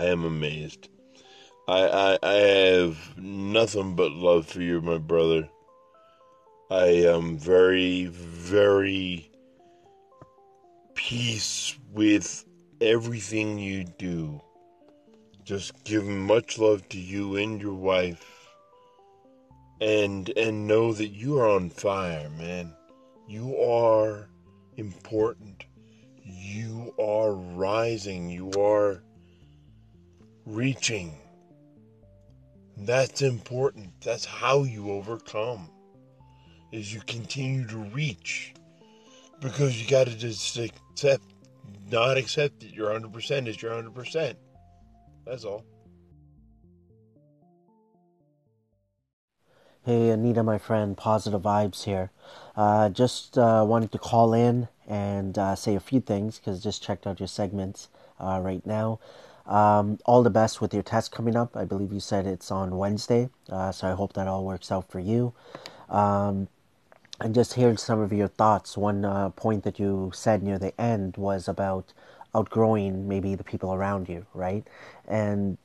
am 0.05 0.25
amazed. 0.25 0.89
I, 1.67 1.89
I, 1.89 2.19
I 2.23 2.33
have 2.35 3.19
nothing 3.19 3.97
but 3.97 4.13
love 4.13 4.47
for 4.47 4.63
you, 4.63 4.81
my 4.81 4.99
brother. 4.99 5.49
I 6.69 6.87
am 6.87 7.39
very, 7.39 8.07
very 8.07 9.31
peace 10.97 11.79
with 11.93 12.45
everything 12.81 13.57
you 13.57 13.85
do. 13.85 14.41
Just 15.45 15.85
giving 15.85 16.27
much 16.27 16.59
love 16.59 16.89
to 16.89 16.99
you 16.99 17.37
and 17.37 17.63
your 17.63 17.75
wife. 17.75 18.49
And 19.81 20.29
and 20.31 20.67
know 20.67 20.93
that 20.93 21.11
you 21.11 21.39
are 21.39 21.49
on 21.49 21.71
fire, 21.71 22.29
man. 22.31 22.73
You 23.29 23.57
are 23.59 24.29
important. 24.77 25.67
You 26.25 26.93
are 26.99 27.33
rising. 27.33 28.29
You 28.29 28.51
are 28.59 29.05
reaching. 30.47 31.15
That's 32.77 33.23
important. 33.23 34.01
That's 34.01 34.25
how 34.25 34.65
you 34.65 34.91
overcome. 34.91 35.71
Is 36.73 36.93
you 36.93 37.01
continue 37.07 37.67
to 37.69 37.77
reach. 37.77 38.55
Because 39.41 39.81
you 39.81 39.89
got 39.89 40.07
to 40.07 40.17
just 40.17 40.57
accept, 40.57 41.23
not 41.91 42.17
accept 42.17 42.61
that 42.61 42.73
your 42.73 42.91
100% 42.91 43.47
is 43.47 43.61
your 43.61 43.73
100%. 43.73 44.35
That's 45.27 45.45
all. 45.45 45.65
Hey, 49.87 50.11
Anita, 50.11 50.43
my 50.43 50.59
friend, 50.59 50.97
Positive 50.97 51.41
Vibes 51.41 51.85
here. 51.85 52.11
Uh, 52.57 52.89
just 52.89 53.39
uh, 53.39 53.65
wanted 53.65 53.93
to 53.93 53.99
call 53.99 54.35
in 54.35 54.67
and 54.89 55.39
uh, 55.39 55.55
say 55.55 55.77
a 55.77 55.81
few 55.81 56.01
things 56.01 56.39
because 56.39 56.61
just 56.61 56.83
checked 56.83 57.07
out 57.07 57.21
your 57.21 57.29
segments 57.29 57.89
uh, 58.19 58.41
right 58.43 58.67
now. 58.67 58.99
Um, 59.47 60.01
all 60.05 60.25
the 60.25 60.31
best 60.31 60.61
with 60.61 60.75
your 60.75 60.83
test 60.83 61.13
coming 61.13 61.37
up. 61.37 61.57
I 61.57 61.65
believe 61.65 61.93
you 61.93 62.01
said 62.01 62.27
it's 62.27 62.51
on 62.51 62.77
Wednesday, 62.77 63.29
uh, 63.49 63.71
so 63.71 63.87
I 63.87 63.93
hope 63.93 64.15
that 64.15 64.27
all 64.27 64.45
works 64.45 64.73
out 64.73 64.91
for 64.91 64.99
you. 64.99 65.35
Um, 65.89 66.49
and 67.21 67.35
just 67.35 67.55
hearing 67.55 67.77
some 67.77 68.01
of 68.01 68.13
your 68.13 68.29
thoughts. 68.29 68.77
One 68.77 69.05
uh, 69.05 69.31
point 69.31 69.65
that 69.65 69.79
you 69.79 70.11
said 70.15 70.43
near 70.43 70.59
the 70.59 70.79
end 70.81 71.17
was 71.17 71.49
about 71.49 71.93
outgrowing 72.35 73.09
maybe 73.09 73.35
the 73.35 73.45
people 73.45 73.73
around 73.73 74.09
you, 74.09 74.27
right? 74.35 74.67
And 75.09 75.57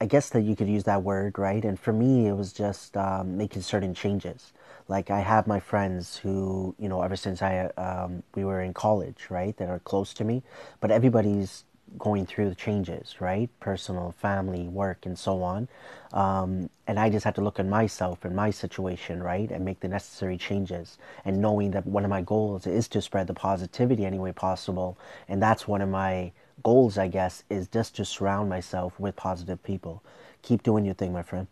I 0.00 0.06
guess 0.06 0.28
that 0.30 0.42
you 0.42 0.54
could 0.56 0.68
use 0.68 0.84
that 0.84 1.02
word, 1.02 1.38
right? 1.38 1.64
And 1.64 1.78
for 1.78 1.92
me, 1.92 2.26
it 2.26 2.34
was 2.34 2.52
just 2.52 2.96
um, 2.96 3.36
making 3.36 3.62
certain 3.62 3.94
changes. 3.94 4.52
Like 4.88 5.10
I 5.10 5.20
have 5.20 5.46
my 5.46 5.60
friends 5.60 6.16
who, 6.16 6.74
you 6.78 6.88
know, 6.88 7.02
ever 7.02 7.16
since 7.16 7.42
I 7.42 7.66
um, 7.76 8.22
we 8.34 8.44
were 8.44 8.62
in 8.62 8.74
college, 8.74 9.26
right, 9.28 9.56
that 9.58 9.68
are 9.68 9.80
close 9.80 10.14
to 10.14 10.24
me, 10.24 10.42
but 10.80 10.90
everybody's 10.90 11.64
going 11.96 12.26
through 12.26 12.48
the 12.48 12.54
changes, 12.54 13.16
right? 13.20 13.48
Personal, 13.60 14.14
family, 14.18 14.68
work, 14.68 15.06
and 15.06 15.18
so 15.18 15.42
on. 15.42 15.68
Um, 16.12 16.70
and 16.86 16.98
I 16.98 17.10
just 17.10 17.24
had 17.24 17.34
to 17.36 17.40
look 17.40 17.58
at 17.58 17.66
myself 17.66 18.24
and 18.24 18.34
my 18.34 18.50
situation, 18.50 19.22
right? 19.22 19.50
And 19.50 19.64
make 19.64 19.80
the 19.80 19.88
necessary 19.88 20.36
changes. 20.36 20.98
And 21.24 21.40
knowing 21.40 21.70
that 21.72 21.86
one 21.86 22.04
of 22.04 22.10
my 22.10 22.22
goals 22.22 22.66
is 22.66 22.88
to 22.88 23.02
spread 23.02 23.26
the 23.26 23.34
positivity 23.34 24.04
any 24.04 24.18
way 24.18 24.32
possible. 24.32 24.98
And 25.28 25.42
that's 25.42 25.68
one 25.68 25.80
of 25.80 25.88
my 25.88 26.32
goals, 26.62 26.98
I 26.98 27.08
guess, 27.08 27.44
is 27.48 27.68
just 27.68 27.96
to 27.96 28.04
surround 28.04 28.48
myself 28.48 28.98
with 28.98 29.16
positive 29.16 29.62
people. 29.62 30.02
Keep 30.42 30.62
doing 30.62 30.84
your 30.84 30.94
thing, 30.94 31.12
my 31.12 31.22
friend. 31.22 31.46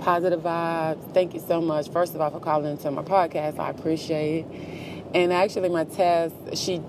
Positive 0.00 0.40
vibes. 0.40 1.14
Thank 1.14 1.34
you 1.34 1.40
so 1.40 1.60
much, 1.60 1.88
first 1.90 2.14
of 2.14 2.20
all, 2.20 2.30
for 2.30 2.40
calling 2.40 2.70
into 2.70 2.90
my 2.90 3.02
podcast. 3.02 3.58
I 3.58 3.70
appreciate 3.70 4.46
it. 4.46 5.04
And 5.14 5.32
actually, 5.32 5.68
my 5.68 5.84
test, 5.84 6.34
she 6.56 6.82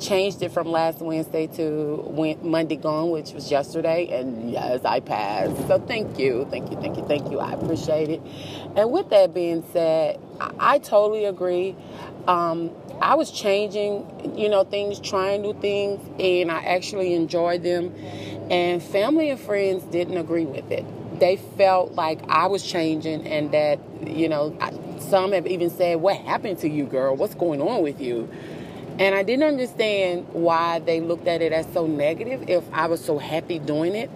changed 0.00 0.42
it 0.42 0.50
from 0.50 0.68
last 0.68 0.98
Wednesday 1.00 1.46
to 1.46 2.38
Monday 2.42 2.76
gone, 2.76 3.10
which 3.10 3.32
was 3.32 3.50
yesterday, 3.50 4.08
and 4.10 4.50
yes, 4.50 4.84
I 4.84 5.00
passed. 5.00 5.56
So 5.68 5.78
thank 5.78 6.18
you, 6.18 6.46
thank 6.50 6.70
you, 6.70 6.80
thank 6.80 6.96
you, 6.96 7.06
thank 7.06 7.30
you. 7.30 7.38
I 7.38 7.52
appreciate 7.52 8.08
it. 8.08 8.22
And 8.76 8.90
with 8.90 9.10
that 9.10 9.34
being 9.34 9.62
said, 9.72 10.18
I, 10.40 10.52
I 10.58 10.78
totally 10.78 11.26
agree. 11.26 11.76
Um, 12.26 12.70
I 13.00 13.14
was 13.14 13.30
changing, 13.30 14.34
you 14.36 14.48
know, 14.48 14.64
things, 14.64 15.00
trying 15.00 15.42
new 15.42 15.54
things, 15.54 16.00
and 16.18 16.50
I 16.50 16.62
actually 16.64 17.14
enjoyed 17.14 17.62
them. 17.62 17.94
And 18.50 18.82
family 18.82 19.30
and 19.30 19.38
friends 19.38 19.84
didn't 19.84 20.16
agree 20.16 20.44
with 20.44 20.70
it. 20.70 20.84
They 21.20 21.36
felt 21.36 21.92
like 21.92 22.20
I 22.28 22.46
was 22.46 22.62
changing, 22.62 23.26
and 23.26 23.52
that, 23.52 23.78
you 24.06 24.28
know, 24.28 24.56
some 24.98 25.32
have 25.32 25.46
even 25.46 25.70
said, 25.70 26.00
"What 26.00 26.16
happened 26.16 26.58
to 26.58 26.68
you, 26.68 26.84
girl? 26.84 27.16
What's 27.16 27.34
going 27.34 27.60
on 27.60 27.82
with 27.82 28.00
you?" 28.00 28.28
And 29.00 29.14
I 29.14 29.22
didn't 29.22 29.44
understand 29.44 30.28
why 30.28 30.78
they 30.78 31.00
looked 31.00 31.26
at 31.26 31.40
it 31.40 31.54
as 31.54 31.66
so 31.72 31.86
negative 31.86 32.50
if 32.50 32.62
I 32.70 32.86
was 32.86 33.02
so 33.02 33.16
happy 33.16 33.58
doing 33.58 33.94
it. 33.94 34.10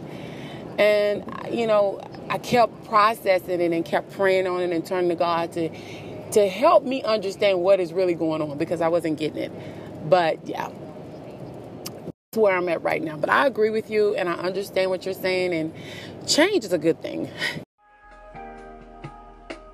And, 0.78 1.24
you 1.50 1.66
know, 1.66 2.02
I 2.28 2.36
kept 2.36 2.84
processing 2.84 3.62
it 3.62 3.72
and 3.72 3.82
kept 3.82 4.12
praying 4.12 4.46
on 4.46 4.60
it 4.60 4.72
and 4.72 4.84
turning 4.84 5.08
to 5.08 5.14
God 5.16 5.52
to, 5.52 5.70
to 6.32 6.48
help 6.48 6.84
me 6.84 7.02
understand 7.02 7.60
what 7.60 7.80
is 7.80 7.94
really 7.94 8.12
going 8.12 8.42
on 8.42 8.58
because 8.58 8.82
I 8.82 8.88
wasn't 8.88 9.18
getting 9.18 9.38
it. 9.38 9.52
But 10.10 10.46
yeah, 10.46 10.68
that's 12.04 12.36
where 12.36 12.54
I'm 12.54 12.68
at 12.68 12.82
right 12.82 13.02
now. 13.02 13.16
But 13.16 13.30
I 13.30 13.46
agree 13.46 13.70
with 13.70 13.90
you 13.90 14.14
and 14.16 14.28
I 14.28 14.34
understand 14.34 14.90
what 14.90 15.06
you're 15.06 15.14
saying, 15.14 15.54
and 15.54 15.72
change 16.26 16.62
is 16.62 16.74
a 16.74 16.78
good 16.78 17.00
thing. 17.00 17.30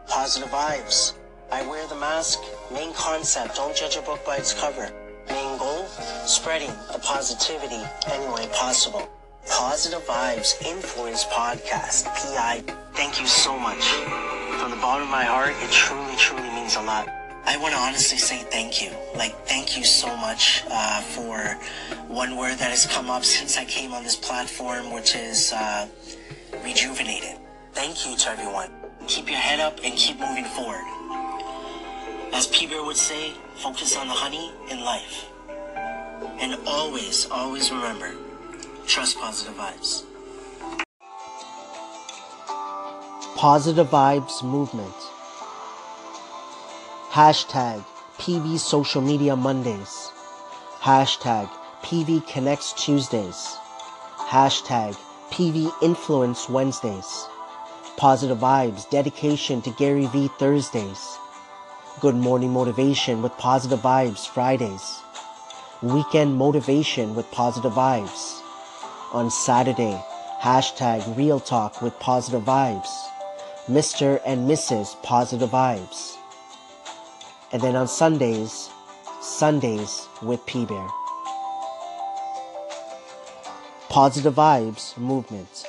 Positive 0.06 0.50
vibes. 0.50 1.14
I 1.50 1.66
wear 1.66 1.84
the 1.88 1.96
mask. 1.96 2.38
Main 2.72 2.92
concept, 2.92 3.56
don't 3.56 3.74
judge 3.74 3.96
a 3.96 4.02
book 4.02 4.24
by 4.24 4.36
its 4.36 4.54
cover. 4.54 4.92
Main 5.30 5.58
goal, 5.58 5.86
spreading 6.26 6.70
the 6.92 6.98
positivity 6.98 7.80
any 8.10 8.26
way 8.34 8.48
possible. 8.52 9.08
Positive 9.48 10.00
Vibes 10.06 10.60
Influence 10.64 11.24
Podcast, 11.24 12.06
PI. 12.06 12.62
Thank 12.94 13.20
you 13.20 13.26
so 13.26 13.58
much. 13.58 13.84
From 14.60 14.70
the 14.70 14.76
bottom 14.76 15.04
of 15.04 15.10
my 15.10 15.24
heart, 15.24 15.54
it 15.60 15.70
truly, 15.70 16.14
truly 16.16 16.48
means 16.50 16.76
a 16.76 16.82
lot. 16.82 17.08
I 17.44 17.56
want 17.56 17.74
to 17.74 17.80
honestly 17.80 18.18
say 18.18 18.38
thank 18.50 18.82
you. 18.82 18.90
Like, 19.16 19.34
thank 19.46 19.76
you 19.76 19.84
so 19.84 20.14
much 20.16 20.62
uh, 20.70 21.00
for 21.00 21.38
one 22.08 22.36
word 22.36 22.58
that 22.58 22.70
has 22.70 22.86
come 22.86 23.08
up 23.08 23.24
since 23.24 23.56
I 23.56 23.64
came 23.64 23.92
on 23.92 24.04
this 24.04 24.16
platform, 24.16 24.92
which 24.92 25.14
is 25.14 25.52
uh, 25.52 25.88
rejuvenated. 26.64 27.38
Thank 27.72 28.06
you 28.06 28.16
to 28.16 28.28
everyone. 28.30 28.70
Keep 29.06 29.28
your 29.30 29.38
head 29.38 29.60
up 29.60 29.80
and 29.82 29.94
keep 29.94 30.18
moving 30.20 30.44
forward. 30.44 30.84
As 32.32 32.46
P 32.46 32.66
Bear 32.66 32.84
would 32.84 32.96
say, 32.96 33.32
focus 33.60 33.94
on 33.94 34.08
the 34.08 34.14
honey 34.14 34.50
in 34.70 34.80
life. 34.80 35.28
And 36.40 36.56
always, 36.66 37.28
always 37.30 37.70
remember, 37.70 38.14
trust 38.86 39.18
positive 39.18 39.54
vibes. 39.54 40.04
Positive 43.36 43.86
Vibes 43.86 44.42
Movement. 44.42 44.94
Hashtag 47.10 47.84
PV 48.18 48.58
Social 48.58 49.02
Media 49.02 49.36
Mondays. 49.36 50.10
Hashtag 50.80 51.48
PV 51.82 52.26
Connects 52.28 52.72
Tuesdays. 52.72 53.56
Hashtag 54.16 54.96
PV 55.30 55.70
Influence 55.82 56.48
Wednesdays. 56.48 57.26
Positive 57.98 58.38
Vibes 58.38 58.88
Dedication 58.88 59.60
to 59.62 59.70
Gary 59.72 60.06
V 60.06 60.28
Thursdays. 60.38 61.18
Good 61.98 62.14
Morning 62.14 62.50
Motivation 62.50 63.20
with 63.20 63.32
Positive 63.32 63.80
Vibes 63.80 64.26
Fridays. 64.26 65.00
Weekend 65.82 66.34
Motivation 66.34 67.14
with 67.14 67.30
Positive 67.30 67.72
Vibes. 67.72 68.40
On 69.12 69.30
Saturday, 69.30 70.02
hashtag 70.40 71.14
Real 71.14 71.40
Talk 71.40 71.82
with 71.82 71.92
Positive 71.98 72.42
Vibes. 72.42 72.88
Mr. 73.68 74.18
and 74.24 74.48
Mrs. 74.48 75.02
Positive 75.02 75.50
Vibes. 75.50 76.16
And 77.52 77.60
then 77.60 77.76
on 77.76 77.86
Sundays, 77.86 78.70
Sundays 79.20 80.08
with 80.22 80.46
P 80.46 80.64
Bear. 80.64 80.86
Positive 83.90 84.34
Vibes 84.34 84.96
Movement. 84.96 85.66